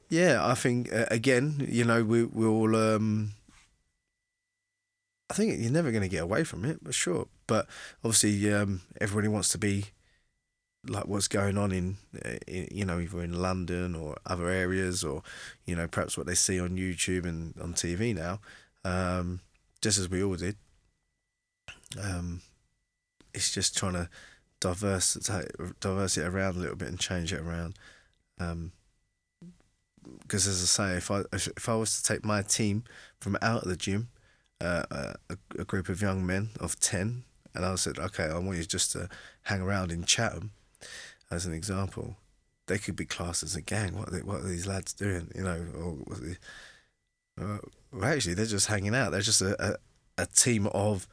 Yeah, 0.08 0.44
I 0.52 0.54
think 0.54 0.92
uh, 0.92 1.06
again, 1.10 1.66
you 1.68 1.84
know, 1.84 2.02
we 2.04 2.24
we 2.24 2.46
all. 2.46 2.74
Um, 2.76 3.32
I 5.32 5.34
think 5.34 5.58
you're 5.58 5.72
never 5.72 5.90
going 5.90 6.02
to 6.02 6.10
get 6.10 6.22
away 6.22 6.44
from 6.44 6.62
it, 6.66 6.80
but 6.82 6.92
sure. 6.92 7.26
But 7.46 7.66
obviously, 8.04 8.52
um, 8.52 8.82
everybody 9.00 9.28
wants 9.28 9.48
to 9.50 9.58
be 9.58 9.86
like 10.86 11.06
what's 11.06 11.26
going 11.26 11.56
on 11.56 11.72
in, 11.72 11.96
uh, 12.22 12.36
in, 12.46 12.68
you 12.70 12.84
know, 12.84 13.00
either 13.00 13.22
in 13.22 13.40
London 13.40 13.94
or 13.94 14.18
other 14.26 14.50
areas, 14.50 15.02
or 15.02 15.22
you 15.64 15.74
know, 15.74 15.88
perhaps 15.88 16.18
what 16.18 16.26
they 16.26 16.34
see 16.34 16.60
on 16.60 16.76
YouTube 16.76 17.24
and 17.24 17.54
on 17.58 17.72
TV 17.72 18.14
now, 18.14 18.40
um, 18.84 19.40
just 19.80 19.98
as 19.98 20.10
we 20.10 20.22
all 20.22 20.36
did. 20.36 20.56
Um, 21.98 22.42
it's 23.32 23.54
just 23.54 23.74
trying 23.74 23.94
to 23.94 24.10
diverse 24.60 25.14
diverse 25.80 26.18
it 26.18 26.26
around 26.26 26.56
a 26.56 26.58
little 26.58 26.76
bit 26.76 26.88
and 26.88 27.00
change 27.00 27.32
it 27.32 27.40
around. 27.40 27.78
Um, 28.38 28.72
because 30.20 30.46
as 30.46 30.60
I 30.62 30.66
say, 30.66 30.96
if 30.98 31.10
I 31.10 31.22
if 31.32 31.70
I 31.70 31.74
was 31.74 32.02
to 32.02 32.02
take 32.02 32.22
my 32.22 32.42
team 32.42 32.84
from 33.18 33.38
out 33.40 33.62
of 33.62 33.70
the 33.70 33.76
gym, 33.76 34.08
a, 34.64 35.36
a 35.58 35.64
group 35.64 35.88
of 35.88 36.00
young 36.00 36.26
men 36.26 36.50
of 36.60 36.78
ten, 36.78 37.24
and 37.54 37.64
I 37.64 37.74
said, 37.76 37.98
okay, 37.98 38.24
I 38.24 38.38
want 38.38 38.58
you 38.58 38.64
just 38.64 38.92
to 38.92 39.08
hang 39.42 39.60
around 39.60 39.92
in 39.92 40.04
Chatham, 40.04 40.52
as 41.30 41.46
an 41.46 41.52
example, 41.52 42.16
they 42.66 42.78
could 42.78 42.96
be 42.96 43.04
classed 43.04 43.42
as 43.42 43.56
a 43.56 43.62
gang. 43.62 43.96
What 43.96 44.08
are, 44.08 44.12
they, 44.12 44.22
what 44.22 44.40
are 44.40 44.48
these 44.48 44.66
lads 44.66 44.92
doing? 44.92 45.30
You 45.34 45.44
know, 45.44 45.66
or 45.76 45.96
uh, 47.40 47.58
actually, 48.04 48.34
they're 48.34 48.46
just 48.46 48.68
hanging 48.68 48.94
out. 48.94 49.12
They're 49.12 49.20
just 49.20 49.42
a 49.42 49.76
a, 50.18 50.22
a 50.22 50.26
team 50.26 50.66
of. 50.68 51.06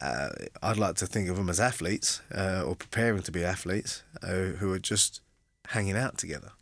Uh, 0.00 0.28
I'd 0.62 0.76
like 0.76 0.94
to 0.96 1.06
think 1.06 1.28
of 1.28 1.36
them 1.36 1.50
as 1.50 1.58
athletes 1.58 2.22
uh, 2.32 2.62
or 2.64 2.76
preparing 2.76 3.22
to 3.22 3.32
be 3.32 3.44
athletes 3.44 4.04
uh, 4.22 4.54
who 4.60 4.72
are 4.72 4.78
just 4.78 5.20
hanging 5.70 5.96
out 5.96 6.16
together. 6.18 6.52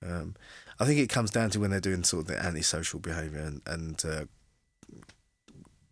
Um, 0.00 0.36
I 0.78 0.84
think 0.84 1.00
it 1.00 1.08
comes 1.08 1.32
down 1.32 1.50
to 1.50 1.58
when 1.58 1.70
they're 1.70 1.80
doing 1.80 2.04
sort 2.04 2.22
of 2.22 2.28
the 2.28 2.38
antisocial 2.38 3.00
behaviour 3.00 3.40
and, 3.40 3.62
and 3.66 4.04
uh, 4.04 4.24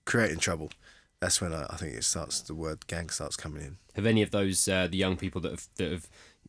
creating 0.07 0.39
trouble. 0.39 0.71
That's 1.21 1.41
when 1.41 1.53
I, 1.53 1.67
I 1.69 1.77
think 1.77 1.95
it 1.95 2.05
starts. 2.05 2.41
The 2.41 2.55
word 2.55 2.87
gang 2.87 3.11
starts 3.11 3.37
coming 3.37 3.63
in. 3.63 3.77
Have 3.95 4.07
any 4.07 4.23
of 4.23 4.31
those 4.31 4.67
uh, 4.69 4.87
the 4.87 4.97
young 4.97 5.17
people 5.17 5.41
that 5.43 5.51
have 5.51 5.69
that 5.77 5.91
have 5.91 6.09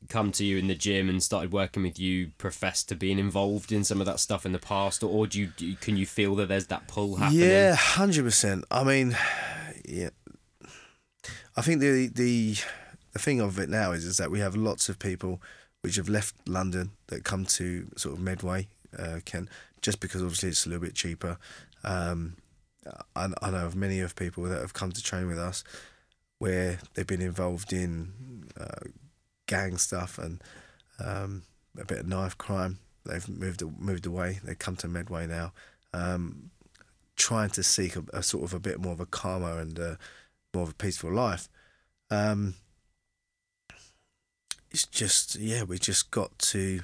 come 0.09 0.31
to 0.31 0.45
you 0.45 0.57
in 0.57 0.67
the 0.67 0.75
gym 0.75 1.09
and 1.09 1.21
started 1.21 1.51
working 1.51 1.83
with 1.83 1.99
you 1.99 2.31
professed 2.37 2.87
to 2.89 2.95
being 2.95 3.19
involved 3.19 3.71
in 3.71 3.83
some 3.83 3.99
of 3.99 4.05
that 4.05 4.19
stuff 4.19 4.45
in 4.45 4.51
the 4.51 4.59
past, 4.59 5.03
or, 5.03 5.07
or 5.07 5.27
do 5.27 5.39
you, 5.39 5.47
do 5.57 5.75
can 5.75 5.97
you 5.97 6.05
feel 6.05 6.35
that 6.35 6.47
there's 6.47 6.67
that 6.67 6.87
pull 6.87 7.15
happening? 7.15 7.41
Yeah, 7.41 7.75
hundred 7.75 8.23
percent. 8.23 8.65
I 8.71 8.83
mean, 8.83 9.17
yeah. 9.85 10.09
I 11.55 11.61
think 11.61 11.81
the 11.81 12.07
the 12.07 12.55
the 13.13 13.19
thing 13.19 13.41
of 13.41 13.57
it 13.59 13.69
now 13.69 13.91
is 13.91 14.05
is 14.05 14.17
that 14.17 14.31
we 14.31 14.39
have 14.39 14.55
lots 14.55 14.89
of 14.89 14.99
people 14.99 15.41
which 15.81 15.95
have 15.95 16.09
left 16.09 16.35
London 16.47 16.91
that 17.07 17.23
come 17.23 17.45
to 17.45 17.87
sort 17.95 18.15
of 18.15 18.21
Medway, 18.21 18.67
uh, 18.97 19.19
Kent, 19.25 19.49
just 19.81 19.99
because 19.99 20.21
obviously 20.21 20.49
it's 20.49 20.65
a 20.65 20.69
little 20.69 20.83
bit 20.83 20.95
cheaper. 20.95 21.37
Um, 21.83 22.35
I, 23.15 23.49
know 23.49 23.65
of 23.65 23.75
many 23.75 23.99
of 23.99 24.15
people 24.15 24.43
that 24.43 24.61
have 24.61 24.73
come 24.73 24.91
to 24.91 25.01
train 25.01 25.27
with 25.27 25.39
us 25.39 25.63
where 26.39 26.79
they've 26.93 27.07
been 27.07 27.21
involved 27.21 27.73
in 27.73 28.45
uh, 28.59 28.87
gang 29.47 29.77
stuff 29.77 30.17
and 30.17 30.41
um, 31.03 31.43
a 31.79 31.85
bit 31.85 31.99
of 31.99 32.07
knife 32.07 32.37
crime. 32.37 32.79
They've 33.05 33.27
moved 33.27 33.63
moved 33.79 34.05
away. 34.05 34.39
They 34.43 34.55
come 34.55 34.75
to 34.77 34.87
Medway 34.87 35.27
now, 35.27 35.53
um, 35.93 36.51
trying 37.15 37.49
to 37.51 37.63
seek 37.63 37.95
a, 37.95 38.03
a 38.13 38.21
sort 38.21 38.43
of 38.43 38.53
a 38.53 38.59
bit 38.59 38.79
more 38.79 38.93
of 38.93 38.99
a 38.99 39.05
calmer 39.05 39.59
and 39.59 39.79
uh, 39.79 39.95
more 40.53 40.63
of 40.63 40.71
a 40.71 40.75
peaceful 40.75 41.11
life. 41.11 41.47
Um, 42.09 42.55
it's 44.71 44.85
just 44.85 45.35
yeah, 45.35 45.63
we 45.63 45.79
just 45.79 46.11
got 46.11 46.37
to. 46.39 46.81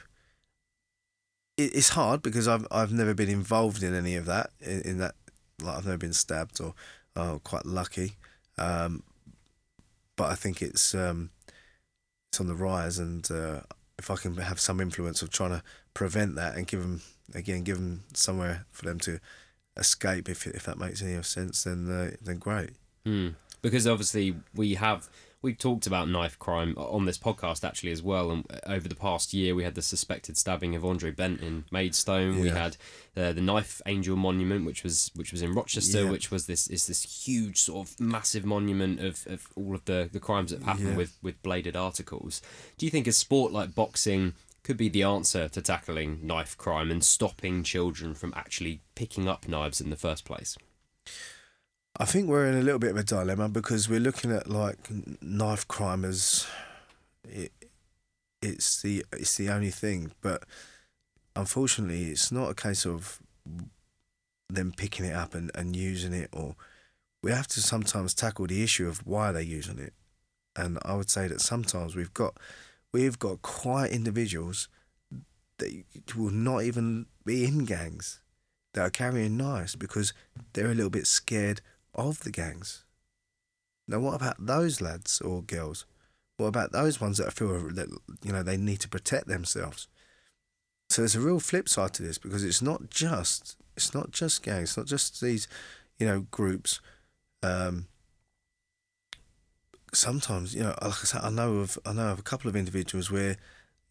It, 1.58 1.76
it's 1.76 1.90
hard 1.90 2.22
because 2.22 2.48
I've 2.48 2.66
I've 2.72 2.94
never 2.94 3.14
been 3.14 3.30
involved 3.30 3.84
in 3.84 3.94
any 3.94 4.16
of 4.16 4.26
that 4.26 4.52
in, 4.62 4.82
in 4.82 4.98
that 5.00 5.16
like 5.64 5.78
I've 5.78 5.86
never 5.86 5.98
been 5.98 6.14
stabbed 6.14 6.60
or 6.62 6.74
oh 7.16 7.42
quite 7.44 7.66
lucky, 7.66 8.14
um, 8.58 9.04
but 10.16 10.32
I 10.32 10.36
think 10.36 10.62
it's 10.62 10.94
um, 10.94 11.32
it's 12.32 12.40
on 12.40 12.48
the 12.48 12.56
rise 12.56 13.00
and 13.00 13.30
uh, 13.32 13.62
if 13.98 14.10
I 14.10 14.16
can 14.16 14.38
have 14.38 14.60
some 14.60 14.80
influence 14.80 15.22
of 15.22 15.30
trying 15.30 15.52
to 15.52 15.64
prevent 15.94 16.36
that 16.36 16.56
and 16.56 16.68
give 16.68 16.82
them 16.82 17.02
again 17.34 17.64
give 17.64 17.78
them 17.78 18.04
somewhere 18.14 18.66
for 18.72 18.86
them 18.86 19.00
to 19.02 19.20
escape 19.78 20.30
if 20.30 20.46
if 20.48 20.64
that 20.64 20.78
makes 20.78 21.02
any 21.02 21.22
sense 21.24 21.64
then 21.64 21.90
uh, 21.90 22.16
then 22.22 22.38
great. 22.38 22.72
Hmm. 23.06 23.30
Because 23.62 23.88
obviously 23.88 24.36
we 24.54 24.76
have 24.76 25.10
We've 25.44 25.58
talked 25.58 25.86
about 25.86 26.08
knife 26.08 26.40
crime 26.40 26.74
on 26.78 27.04
this 27.04 27.18
podcast 27.18 27.66
actually 27.68 27.92
as 27.92 28.02
well, 28.02 28.32
and 28.32 28.46
over 28.66 28.88
the 28.88 28.96
past 28.96 29.34
year 29.34 29.54
we 29.54 29.66
had 29.66 29.76
the 29.76 29.82
suspected 29.82 30.38
stabbing 30.38 30.74
of 30.74 30.86
Andre 30.86 31.12
Bent 31.12 31.42
in 31.42 31.66
Maidstone. 31.70 32.40
We 32.40 32.48
had 32.48 32.78
uh, 33.18 33.34
the 33.34 33.42
Knife 33.42 33.82
Angel 33.86 34.16
Monument, 34.16 34.66
which 34.66 34.84
was 34.84 35.12
which 35.16 35.34
was 35.34 35.42
in 35.42 35.54
Rochester, 35.54 36.06
Yeah. 36.06 36.12
which 36.12 36.32
was 36.32 36.46
this 36.48 36.68
is 36.70 36.88
this 36.88 37.26
huge 37.26 37.60
sort 37.60 37.90
of 37.90 38.00
massive 38.00 38.46
monument 38.46 39.02
of, 39.02 39.28
of 39.28 39.48
all 39.58 39.76
of 39.76 39.84
the, 39.84 40.10
the 40.14 40.20
crimes 40.22 40.52
that 40.52 40.60
have 40.60 40.68
happened 40.68 40.92
Yeah. 40.92 40.96
with 40.98 41.18
with 41.22 41.44
bladed 41.44 41.76
articles. 41.76 42.42
Do 42.78 42.86
you 42.86 42.90
think 42.90 43.06
a 43.06 43.12
sport 43.12 43.52
like 43.52 43.76
boxing 43.76 44.36
could 44.64 44.78
be 44.78 44.88
the 44.88 45.04
answer 45.04 45.50
to 45.50 45.62
tackling 45.62 46.26
knife 46.26 46.58
crime 46.58 46.90
and 46.90 47.04
stopping 47.04 47.64
children 47.64 48.14
from 48.16 48.34
actually 48.34 48.80
picking 48.96 49.28
up 49.28 49.46
knives 49.46 49.82
in 49.82 49.90
the 49.90 49.98
first 49.98 50.24
place? 50.24 50.56
I 52.00 52.06
think 52.06 52.28
we're 52.28 52.48
in 52.48 52.58
a 52.58 52.64
little 52.64 52.80
bit 52.80 52.92
of 52.92 52.98
a 52.98 53.04
dilemma 53.04 53.50
because 53.50 53.88
we're 53.88 54.00
looking 54.00 54.32
at 54.32 54.50
like 54.50 54.90
knife 55.22 55.68
crime 55.68 56.04
as 56.04 56.48
it, 57.24 57.52
it's 58.42 58.82
the 58.82 59.06
it's 59.12 59.38
the 59.38 59.50
only 59.50 59.70
thing, 59.70 60.12
but 60.22 60.44
unfortunately, 61.36 62.06
it's 62.06 62.32
not 62.32 62.50
a 62.50 62.56
case 62.56 62.88
of 62.88 63.20
them 64.50 64.74
picking 64.76 65.06
it 65.06 65.16
up 65.16 65.36
and, 65.36 65.52
and 65.54 65.76
using 65.76 66.14
it, 66.14 66.30
or 66.34 66.56
we 67.22 67.32
have 67.32 67.48
to 67.50 67.62
sometimes 67.62 68.16
tackle 68.16 68.48
the 68.48 68.64
issue 68.64 68.88
of 68.88 69.06
why 69.06 69.32
they're 69.32 69.44
using 69.44 69.78
it, 69.78 69.94
and 70.56 70.80
I 70.84 70.96
would 70.96 71.12
say 71.12 71.28
that 71.28 71.42
sometimes 71.42 71.96
we've 71.96 72.14
got 72.14 72.36
we've 72.92 73.20
got 73.20 73.44
quiet 73.44 73.92
individuals 73.92 74.68
that 75.60 75.86
will 76.18 76.32
not 76.32 76.64
even 76.64 77.06
be 77.24 77.46
in 77.46 77.66
gangs 77.66 78.20
that 78.74 78.82
are 78.82 78.90
carrying 78.90 79.38
knives 79.38 79.76
because 79.76 80.12
they're 80.54 80.72
a 80.72 80.74
little 80.74 80.90
bit 80.90 81.06
scared 81.06 81.62
of 81.96 82.22
the 82.22 82.32
gangs. 82.32 82.84
Now, 83.88 84.00
what 84.00 84.16
about 84.16 84.46
those 84.46 84.82
lads 84.82 85.22
or 85.22 85.42
girls? 85.42 85.86
What 86.38 86.48
about 86.48 86.72
those 86.72 87.00
ones 87.00 87.18
that 87.18 87.34
feel 87.34 87.70
that 87.74 87.90
you 88.24 88.32
know 88.32 88.44
they 88.44 88.58
need 88.58 88.80
to 88.82 88.90
protect 88.90 89.28
themselves? 89.28 89.88
So 90.90 91.02
there's 91.02 91.16
a 91.16 91.22
real 91.22 91.40
flip 91.40 91.70
side 91.70 91.94
to 91.96 92.04
this 92.04 92.18
because 92.18 92.44
it's 92.44 92.62
not 92.62 92.90
just 92.90 93.58
it's 93.76 93.94
not 93.94 94.12
just 94.12 94.44
gangs, 94.44 94.70
it's 94.70 94.78
not 94.78 94.88
just 94.88 95.22
these 95.22 95.48
you 96.00 96.08
know 96.08 96.22
groups. 96.32 96.80
Um, 97.42 97.88
sometimes 99.94 100.56
you 100.56 100.64
know, 100.64 100.76
like 100.82 100.92
I 100.92 101.06
said, 101.06 101.22
I 101.24 101.30
know 101.30 101.58
of 101.58 101.78
I 101.86 101.94
know 101.94 102.10
of 102.10 102.20
a 102.20 102.24
couple 102.24 102.50
of 102.50 102.56
individuals 102.56 103.12
where 103.12 103.38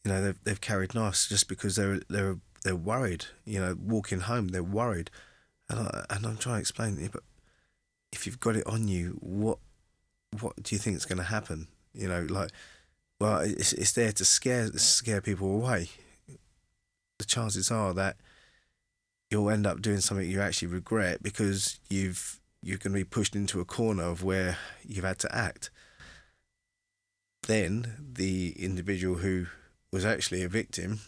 you 0.04 0.10
know 0.10 0.22
they've 0.22 0.44
they've 0.44 0.60
carried 0.60 0.94
knives 0.94 1.28
just 1.28 1.48
because 1.48 1.76
they're 1.76 2.00
they're 2.08 2.38
they're 2.64 2.76
worried. 2.76 3.26
You 3.44 3.60
know, 3.60 3.76
walking 3.80 4.20
home 4.20 4.48
they're 4.48 4.62
worried, 4.62 5.10
and 5.68 5.80
I 5.80 6.06
and 6.10 6.26
I'm 6.26 6.38
trying 6.38 6.56
to 6.56 6.60
explain 6.60 6.98
it, 6.98 7.12
but 7.12 7.22
if 8.12 8.27
you've 8.27 8.40
got 8.40 8.57
it 8.57 8.66
on 8.66 8.87
you, 8.88 9.18
what 9.20 9.59
what 10.40 10.62
do 10.62 10.75
you 10.75 10.79
think 10.79 10.96
is 10.96 11.05
going 11.05 11.18
to 11.18 11.25
happen? 11.25 11.66
You 11.94 12.09
know, 12.09 12.27
like, 12.29 12.51
well, 13.20 13.40
it's 13.40 13.72
it's 13.72 13.92
there 13.92 14.12
to 14.12 14.25
scare 14.25 14.66
scare 14.75 15.20
people 15.20 15.55
away. 15.55 15.88
The 17.18 17.25
chances 17.25 17.70
are 17.70 17.94
that 17.94 18.16
you'll 19.31 19.51
end 19.51 19.66
up 19.66 19.81
doing 19.81 20.01
something 20.01 20.29
you 20.29 20.40
actually 20.40 20.68
regret 20.68 21.22
because 21.22 21.81
you've 21.88 22.40
you're 22.62 22.79
going 22.79 22.92
to 22.92 23.01
be 23.01 23.05
pushed 23.05 23.35
into 23.35 23.61
a 23.61 23.64
corner 23.64 24.05
of 24.05 24.22
where 24.22 24.57
you've 24.87 25.05
had 25.05 25.18
to 25.20 25.35
act. 25.35 25.70
Then 27.44 28.12
the 28.14 28.55
individual 28.57 29.16
who 29.16 29.46
was 29.90 30.05
actually 30.05 30.42
a 30.42 30.48
victim 30.48 31.01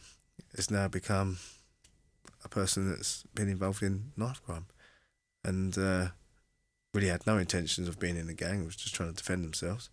has 0.57 0.71
now 0.71 0.89
become 0.89 1.39
a 2.45 2.49
person 2.49 2.91
that's 2.91 3.23
been 3.35 3.49
involved 3.49 3.83
in 3.83 4.13
knife 4.17 4.43
crime, 4.45 4.67
and. 5.45 5.77
Uh, 5.77 6.09
really 6.95 7.09
had 7.09 7.27
no 7.27 7.37
intentions 7.37 7.89
of 7.89 7.99
being 7.99 8.17
in 8.17 8.29
a 8.29 8.35
gang. 8.35 8.65
Was 8.65 8.77
just 8.77 8.95
trying 8.95 9.11
to 9.11 9.17
defend 9.17 9.45
themselves, 9.45 9.91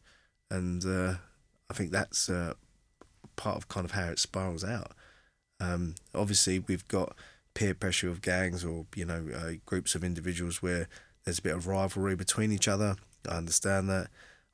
and 0.49 0.85
uh, 0.85 1.15
I 1.69 1.73
think 1.73 1.91
that's 1.91 2.29
uh, 2.29 2.53
part 3.35 3.57
of 3.57 3.67
kind 3.67 3.85
of 3.85 3.91
how 3.91 4.09
it 4.09 4.19
spirals 4.19 4.63
out. 4.63 4.91
Um, 5.59 5.95
obviously, 6.15 6.59
we've 6.59 6.87
got 6.87 7.15
peer 7.53 7.73
pressure 7.73 8.09
of 8.09 8.21
gangs 8.21 8.63
or 8.63 8.85
you 8.95 9.05
know 9.05 9.27
uh, 9.35 9.51
groups 9.65 9.95
of 9.95 10.03
individuals 10.03 10.61
where 10.61 10.87
there's 11.25 11.39
a 11.39 11.43
bit 11.43 11.55
of 11.55 11.67
rivalry 11.67 12.15
between 12.15 12.51
each 12.51 12.67
other. 12.67 12.95
I 13.27 13.37
understand 13.37 13.89
that. 13.89 14.07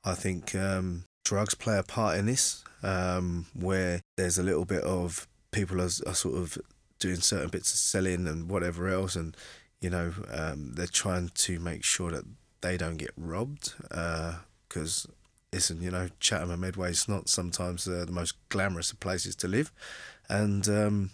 I 0.04 0.14
think 0.14 0.56
um, 0.56 1.04
drugs 1.24 1.56
play 1.56 1.78
a 1.78 1.84
part 1.84 2.18
in 2.18 2.26
this, 2.26 2.64
um, 2.84 3.46
where 3.54 4.02
there's 4.16 4.38
a 4.38 4.44
little 4.44 4.66
bit 4.66 4.84
of 4.84 5.28
people 5.52 5.82
are, 5.82 5.90
are 6.06 6.16
sort 6.16 6.36
of 6.36 6.58
doing 7.00 7.18
certain 7.18 7.50
bits 7.50 7.74
of 7.74 7.80
selling 7.80 8.28
and 8.28 8.50
whatever 8.50 8.88
else, 8.88 9.16
and 9.16 9.36
you 9.82 9.90
know, 9.90 10.14
um, 10.32 10.74
they're 10.74 10.88
trying 10.88 11.30
to 11.30 11.60
make 11.60 11.84
sure 11.84 12.12
that 12.12 12.24
they 12.62 12.78
don't 12.78 12.98
get 12.98 13.12
robbed. 13.16 13.74
Because, 14.68 15.08
listen, 15.54 15.82
you 15.82 15.92
know, 15.92 16.10
Chatham 16.20 16.52
and 16.52 16.62
Medway 16.62 16.92
is 16.92 17.08
not 17.08 17.30
sometimes 17.30 17.88
uh, 17.88 18.06
the 18.06 18.12
most 18.12 18.36
glamorous 18.50 18.92
of 18.92 19.00
places 19.00 19.36
to 19.38 19.48
live. 19.48 19.72
And 20.30 20.68
um, 20.68 21.12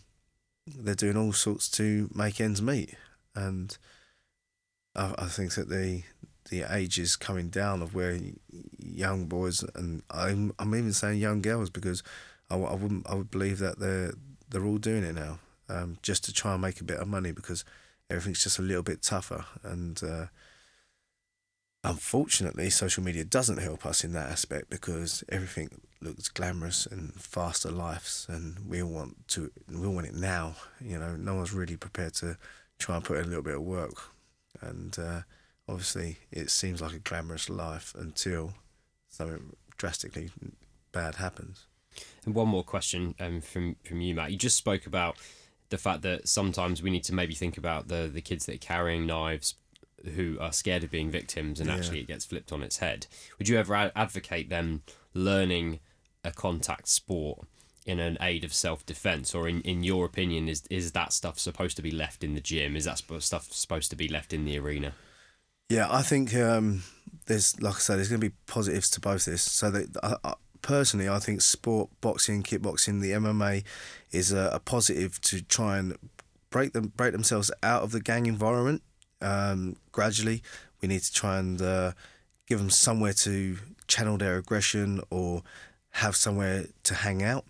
they're 0.66 0.96
doing 0.96 1.18
all 1.18 1.34
sorts 1.34 1.70
to 1.72 2.10
make 2.14 2.40
ends 2.40 2.62
meet. 2.62 2.96
And 3.36 3.78
I, 4.96 5.14
I 5.18 5.26
think 5.26 5.56
that 5.56 5.70
the 5.70 6.04
the 6.50 6.64
age 6.70 7.00
is 7.00 7.16
coming 7.16 7.50
down 7.50 7.82
of 7.82 7.96
where 7.96 8.20
young 8.78 9.26
boys 9.28 9.64
and 9.76 10.04
I'm 10.12 10.54
I'm 10.60 10.76
even 10.76 10.92
saying 10.94 11.20
young 11.20 11.42
girls 11.42 11.70
because 11.70 12.04
I, 12.50 12.56
I 12.56 12.76
wouldn't 12.76 13.10
I 13.10 13.16
would 13.16 13.32
believe 13.32 13.60
that 13.60 13.80
they're 13.80 14.14
they're 14.50 14.66
all 14.66 14.78
doing 14.78 15.04
it 15.04 15.16
now 15.16 15.40
um, 15.70 15.98
just 16.02 16.24
to 16.26 16.34
try 16.34 16.54
and 16.54 16.62
make 16.62 16.82
a 16.82 16.84
bit 16.84 17.00
of 17.00 17.08
money 17.08 17.32
because 17.32 17.64
everything's 18.10 18.44
just 18.44 18.60
a 18.60 18.64
little 18.64 18.84
bit 18.84 19.02
tougher. 19.02 19.46
And 19.64 20.02
uh, 20.04 20.26
unfortunately 21.84 22.70
social 22.70 23.04
media 23.04 23.26
doesn't 23.26 23.58
help 23.58 23.86
us 23.86 24.04
in 24.04 24.14
that 24.14 24.30
aspect 24.32 24.70
because 24.70 25.24
everything 25.30 25.82
looks 26.02 26.30
glamorous 26.30 26.86
and 26.86 27.14
faster 27.16 27.70
lives 27.72 28.26
and 28.30 28.58
we 28.68 28.82
want 28.82 29.28
to 29.28 29.52
we 29.70 29.88
want 29.88 30.08
it 30.08 30.16
now 30.16 30.56
you 30.80 30.98
know. 30.98 31.16
No 31.16 31.36
one's 31.36 31.54
really 31.54 31.78
prepared 31.78 32.14
to 32.16 32.38
try 32.80 32.96
and 32.96 33.04
put 33.04 33.18
in 33.18 33.26
a 33.26 33.28
little 33.28 33.44
bit 33.44 33.56
of 33.56 33.62
work. 33.62 33.96
And 34.62 34.98
uh, 34.98 35.22
obviously 35.68 36.18
it 36.32 36.50
seems 36.50 36.82
like 36.82 36.94
a 36.94 37.00
glamorous 37.00 37.50
life 37.50 37.94
until 37.98 38.54
something 39.10 39.56
drastically 39.78 40.32
bad 40.92 41.16
happens. 41.16 41.66
And 42.26 42.34
one 42.34 42.48
more 42.48 42.64
question 42.64 43.16
um, 43.20 43.42
from 43.42 43.76
from 43.84 44.02
you, 44.02 44.16
Matt. 44.16 44.32
You 44.32 44.38
just 44.38 44.58
spoke 44.58 44.86
about 44.86 45.18
the 45.74 45.78
fact 45.80 46.04
that 46.04 46.28
sometimes 46.28 46.84
we 46.84 46.92
need 46.92 47.04
to 47.04 47.14
maybe 47.16 47.34
think 47.34 47.58
about 47.58 47.88
the 47.88 48.10
the 48.14 48.22
kids 48.22 48.46
that 48.46 48.56
are 48.56 48.68
carrying 48.74 49.08
knives 49.08 49.56
who 50.16 50.38
are 50.40 50.52
scared 50.54 50.84
of 50.84 50.92
being 50.92 51.10
victims 51.10 51.60
and 51.60 51.68
Yeah. 51.68 51.76
actually 51.78 52.00
it 52.02 52.08
gets 52.08 52.26
flipped 52.26 52.52
on 52.52 52.62
its 52.62 52.78
head. 52.78 53.08
Would 53.38 53.48
you 53.50 53.58
ever 53.58 53.74
ad- 53.74 53.92
advocate 53.96 54.50
them 54.50 54.84
learning 55.14 55.80
a 56.24 56.32
contact 56.32 56.88
sport 56.88 57.40
in 57.86 58.00
an 58.00 58.18
aid 58.22 58.44
of 58.44 58.54
self 58.54 58.86
defense, 58.86 59.34
or 59.34 59.48
in, 59.48 59.62
in 59.62 59.84
your 59.84 60.06
opinion, 60.06 60.48
is 60.48 60.64
is 60.70 60.92
that 60.92 61.12
stuff 61.12 61.40
supposed 61.40 61.76
to 61.78 61.82
be 61.82 61.92
left 61.92 62.24
in 62.24 62.34
the 62.36 62.42
gym? 62.42 62.76
Is 62.76 62.86
that 62.86 63.00
sp- 63.02 63.20
stuff 63.20 63.52
supposed 63.52 63.90
to 63.90 63.96
be 63.96 64.08
left 64.08 64.32
in 64.32 64.46
the 64.46 64.58
arena? 64.60 64.94
Yeah, 65.70 65.88
I 65.90 66.02
think 66.04 66.36
um, 66.36 66.84
there's, 67.26 67.60
like 67.62 67.76
I 67.76 67.80
said, 67.80 67.96
there's 67.98 68.10
going 68.10 68.22
to 68.22 68.30
be 68.30 68.36
positives 68.46 68.90
to 68.92 69.00
both 69.02 69.26
this. 69.26 69.42
So 69.42 69.72
that 69.72 69.88
I, 70.04 70.16
I, 70.24 70.34
personally, 70.64 71.08
I 71.08 71.20
think 71.20 71.42
sport, 71.42 71.90
boxing, 72.02 72.42
kickboxing, 72.42 73.02
the 73.02 73.12
MMA 73.12 73.64
is 74.12 74.32
a, 74.32 74.50
a 74.54 74.60
positive 74.60 75.22
to 75.22 75.44
try 75.44 75.78
and 75.78 75.96
break 76.50 76.74
them, 76.74 76.92
break 76.96 77.12
themselves 77.12 77.52
out 77.62 77.84
of 77.84 77.92
the 77.92 78.02
gang 78.02 78.26
environment. 78.26 78.82
Um, 79.22 79.76
gradually, 79.92 80.42
we 80.82 80.88
need 80.88 81.02
to 81.02 81.14
try 81.14 81.38
and 81.38 81.62
uh, 81.62 81.92
give 82.48 82.58
them 82.58 82.72
somewhere 82.72 83.14
to 83.14 83.58
channel 83.88 84.18
their 84.18 84.38
aggression 84.38 85.02
or 85.12 85.44
have 85.92 86.16
somewhere 86.16 86.66
to 86.84 86.96
hang 86.96 87.22
out 87.22 87.46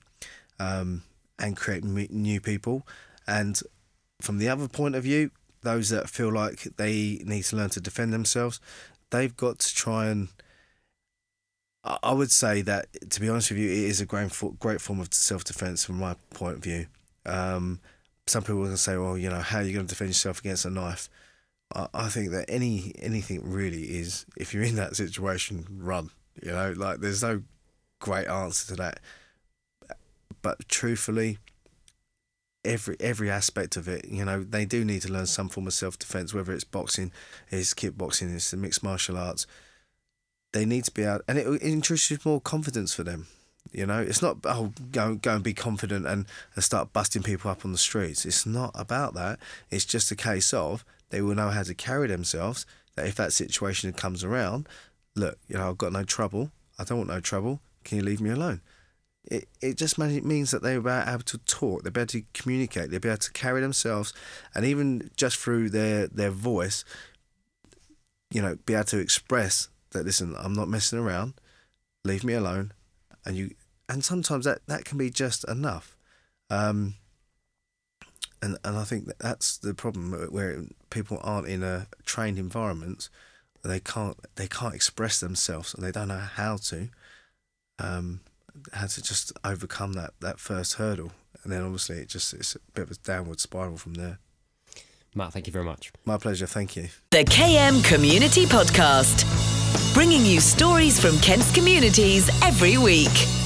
um, 0.60 1.04
and 1.39 1.56
create 1.56 1.84
new 1.84 2.41
people. 2.41 2.86
And 3.26 3.60
from 4.21 4.38
the 4.38 4.49
other 4.49 4.67
point 4.67 4.95
of 4.95 5.04
view, 5.04 5.32
those 5.62 5.89
that 5.89 6.10
feel 6.10 6.32
like 6.32 6.63
they 6.76 7.21
need 7.26 7.43
to 7.45 7.56
learn 7.56 7.69
to 7.71 7.80
defend 7.80 8.12
themselves, 8.12 8.60
they've 9.12 9.36
got 9.36 9.60
to 9.60 9.73
try 9.73 10.08
and. 10.08 10.30
I 11.85 12.13
would 12.13 12.31
say 12.31 12.61
that, 12.61 12.87
to 13.09 13.19
be 13.19 13.27
honest 13.27 13.51
with 13.51 13.59
you, 13.59 13.69
it 13.69 13.89
is 13.89 13.99
a 13.99 14.05
great, 14.05 14.31
great 14.59 14.79
form 14.79 15.01
of 15.01 15.13
self 15.13 15.43
defense 15.43 15.83
from 15.83 15.99
my 15.99 16.15
point 16.29 16.55
of 16.55 16.63
view. 16.63 16.87
Um, 17.25 17.81
some 18.25 18.43
people 18.43 18.65
are 18.65 18.69
to 18.69 18.77
say, 18.77 18.97
well, 18.97 19.17
you 19.17 19.29
know, 19.29 19.39
how 19.39 19.59
are 19.59 19.63
you 19.63 19.73
going 19.73 19.85
to 19.85 19.89
defend 19.89 20.09
yourself 20.09 20.39
against 20.39 20.63
a 20.65 20.69
knife? 20.69 21.09
I, 21.75 21.87
I 21.93 22.07
think 22.07 22.31
that 22.31 22.45
any 22.47 22.93
anything 22.99 23.41
really 23.43 23.83
is, 23.97 24.25
if 24.37 24.53
you're 24.53 24.63
in 24.63 24.75
that 24.75 24.95
situation, 24.95 25.65
run. 25.69 26.09
You 26.41 26.51
know, 26.51 26.73
like 26.75 26.99
there's 27.01 27.21
no 27.21 27.43
great 27.99 28.27
answer 28.27 28.67
to 28.69 28.75
that. 28.77 28.99
But 30.41 30.67
truthfully, 30.69 31.37
every 32.63 32.95
every 33.01 33.29
aspect 33.29 33.75
of 33.75 33.89
it, 33.89 34.05
you 34.07 34.23
know, 34.23 34.41
they 34.43 34.65
do 34.65 34.85
need 34.85 35.01
to 35.01 35.11
learn 35.11 35.25
some 35.25 35.49
form 35.49 35.67
of 35.67 35.73
self 35.73 35.99
defense, 35.99 36.33
whether 36.33 36.53
it's 36.53 36.63
boxing, 36.63 37.11
it's 37.49 37.73
kickboxing, 37.73 38.33
it's 38.33 38.51
the 38.51 38.57
mixed 38.57 38.83
martial 38.83 39.17
arts. 39.17 39.45
They 40.53 40.65
need 40.65 40.85
to 40.85 40.91
be 40.91 41.05
out, 41.05 41.23
and 41.27 41.37
it, 41.37 41.47
introduces 41.61 42.25
more 42.25 42.39
confidence 42.39 42.93
for 42.93 43.03
them. 43.03 43.27
You 43.71 43.87
know, 43.87 43.99
it's 43.99 44.21
not 44.21 44.37
oh 44.43 44.71
go 44.91 45.15
go 45.15 45.35
and 45.35 45.43
be 45.43 45.53
confident 45.53 46.05
and, 46.05 46.25
and 46.55 46.63
start 46.63 46.93
busting 46.93 47.23
people 47.23 47.49
up 47.49 47.65
on 47.65 47.71
the 47.71 47.77
streets. 47.77 48.25
It's 48.25 48.45
not 48.45 48.71
about 48.75 49.15
that. 49.15 49.39
It's 49.71 49.85
just 49.85 50.11
a 50.11 50.15
case 50.15 50.53
of 50.53 50.85
they 51.09 51.21
will 51.21 51.35
know 51.35 51.49
how 51.49 51.63
to 51.63 51.73
carry 51.73 52.07
themselves. 52.07 52.65
That 52.95 53.07
if 53.07 53.15
that 53.15 53.33
situation 53.33 53.91
comes 53.93 54.23
around, 54.23 54.67
look, 55.15 55.39
you 55.47 55.57
know, 55.57 55.69
I've 55.69 55.77
got 55.77 55.91
no 55.91 56.03
trouble. 56.03 56.51
I 56.77 56.83
don't 56.83 56.99
want 56.99 57.09
no 57.09 57.19
trouble. 57.19 57.59
Can 57.83 57.97
you 57.97 58.03
leave 58.03 58.21
me 58.21 58.29
alone? 58.29 58.61
It, 59.25 59.47
it 59.61 59.77
just 59.77 59.97
means 59.97 60.51
that 60.51 60.61
they're 60.61 60.79
able 60.79 61.23
to 61.23 61.37
talk, 61.39 61.83
they're 61.83 61.91
able 61.95 62.07
to 62.07 62.23
communicate, 62.33 62.91
they're 62.91 62.99
able 63.03 63.17
to 63.17 63.31
carry 63.31 63.61
themselves, 63.61 64.13
and 64.53 64.65
even 64.65 65.11
just 65.15 65.37
through 65.37 65.69
their, 65.69 66.07
their 66.07 66.29
voice, 66.29 66.83
you 68.29 68.41
know, 68.41 68.57
be 68.65 68.73
able 68.73 68.83
to 68.85 68.99
express 68.99 69.69
that, 69.93 70.06
listen, 70.06 70.36
I'm 70.38 70.53
not 70.53 70.67
messing 70.67 70.99
around, 70.99 71.34
leave 72.03 72.23
me 72.23 72.34
alone. 72.34 72.73
And 73.25 73.38
you, 73.38 73.56
and 73.88 74.03
sometimes 74.03 74.45
that, 74.45 74.60
that 74.67 74.86
can 74.86 74.97
be 74.97 75.10
just 75.10 75.47
enough. 75.47 75.95
Um, 76.49 76.95
and, 78.43 78.58
and 78.65 78.77
I 78.77 78.84
think 78.84 79.06
that 79.06 79.19
that's 79.19 79.58
the 79.58 79.73
problem 79.73 80.12
where 80.29 80.63
people 80.89 81.19
aren't 81.23 81.47
in 81.47 81.63
a 81.63 81.88
trained 82.06 82.38
environment. 82.38 83.10
They 83.63 83.79
can't 83.79 84.17
they 84.36 84.47
can't 84.47 84.75
express 84.75 85.21
themselves. 85.21 85.73
And 85.73 85.84
they 85.84 85.91
don't 85.91 86.10
know 86.10 86.17
how 86.17 86.58
to 86.58 86.89
um, 87.79 88.19
how 88.73 88.88
to 88.88 89.01
just 89.01 89.32
overcome 89.45 89.93
that 89.93 90.12
that 90.19 90.39
first 90.41 90.73
hurdle. 90.73 91.13
And 91.43 91.53
then 91.53 91.63
obviously 91.63 91.99
it 91.99 92.10
just 92.10 92.34
it's 92.34 92.56
a 92.56 92.60
bit 92.73 92.84
of 92.84 92.91
a 92.91 92.95
downward 92.95 93.39
spiral 93.39 93.77
from 93.77 93.93
there. 93.93 94.19
Matt 95.15 95.32
thank 95.32 95.47
you 95.47 95.53
very 95.53 95.65
much. 95.65 95.93
My 96.03 96.17
pleasure. 96.17 96.45
Thank 96.45 96.75
you. 96.75 96.89
The 97.12 97.23
km 97.23 97.82
community 97.86 98.45
podcast 98.45 99.52
bringing 99.93 100.25
you 100.25 100.39
stories 100.39 100.99
from 100.99 101.17
kent's 101.19 101.51
communities 101.51 102.29
every 102.41 102.77
week 102.77 103.42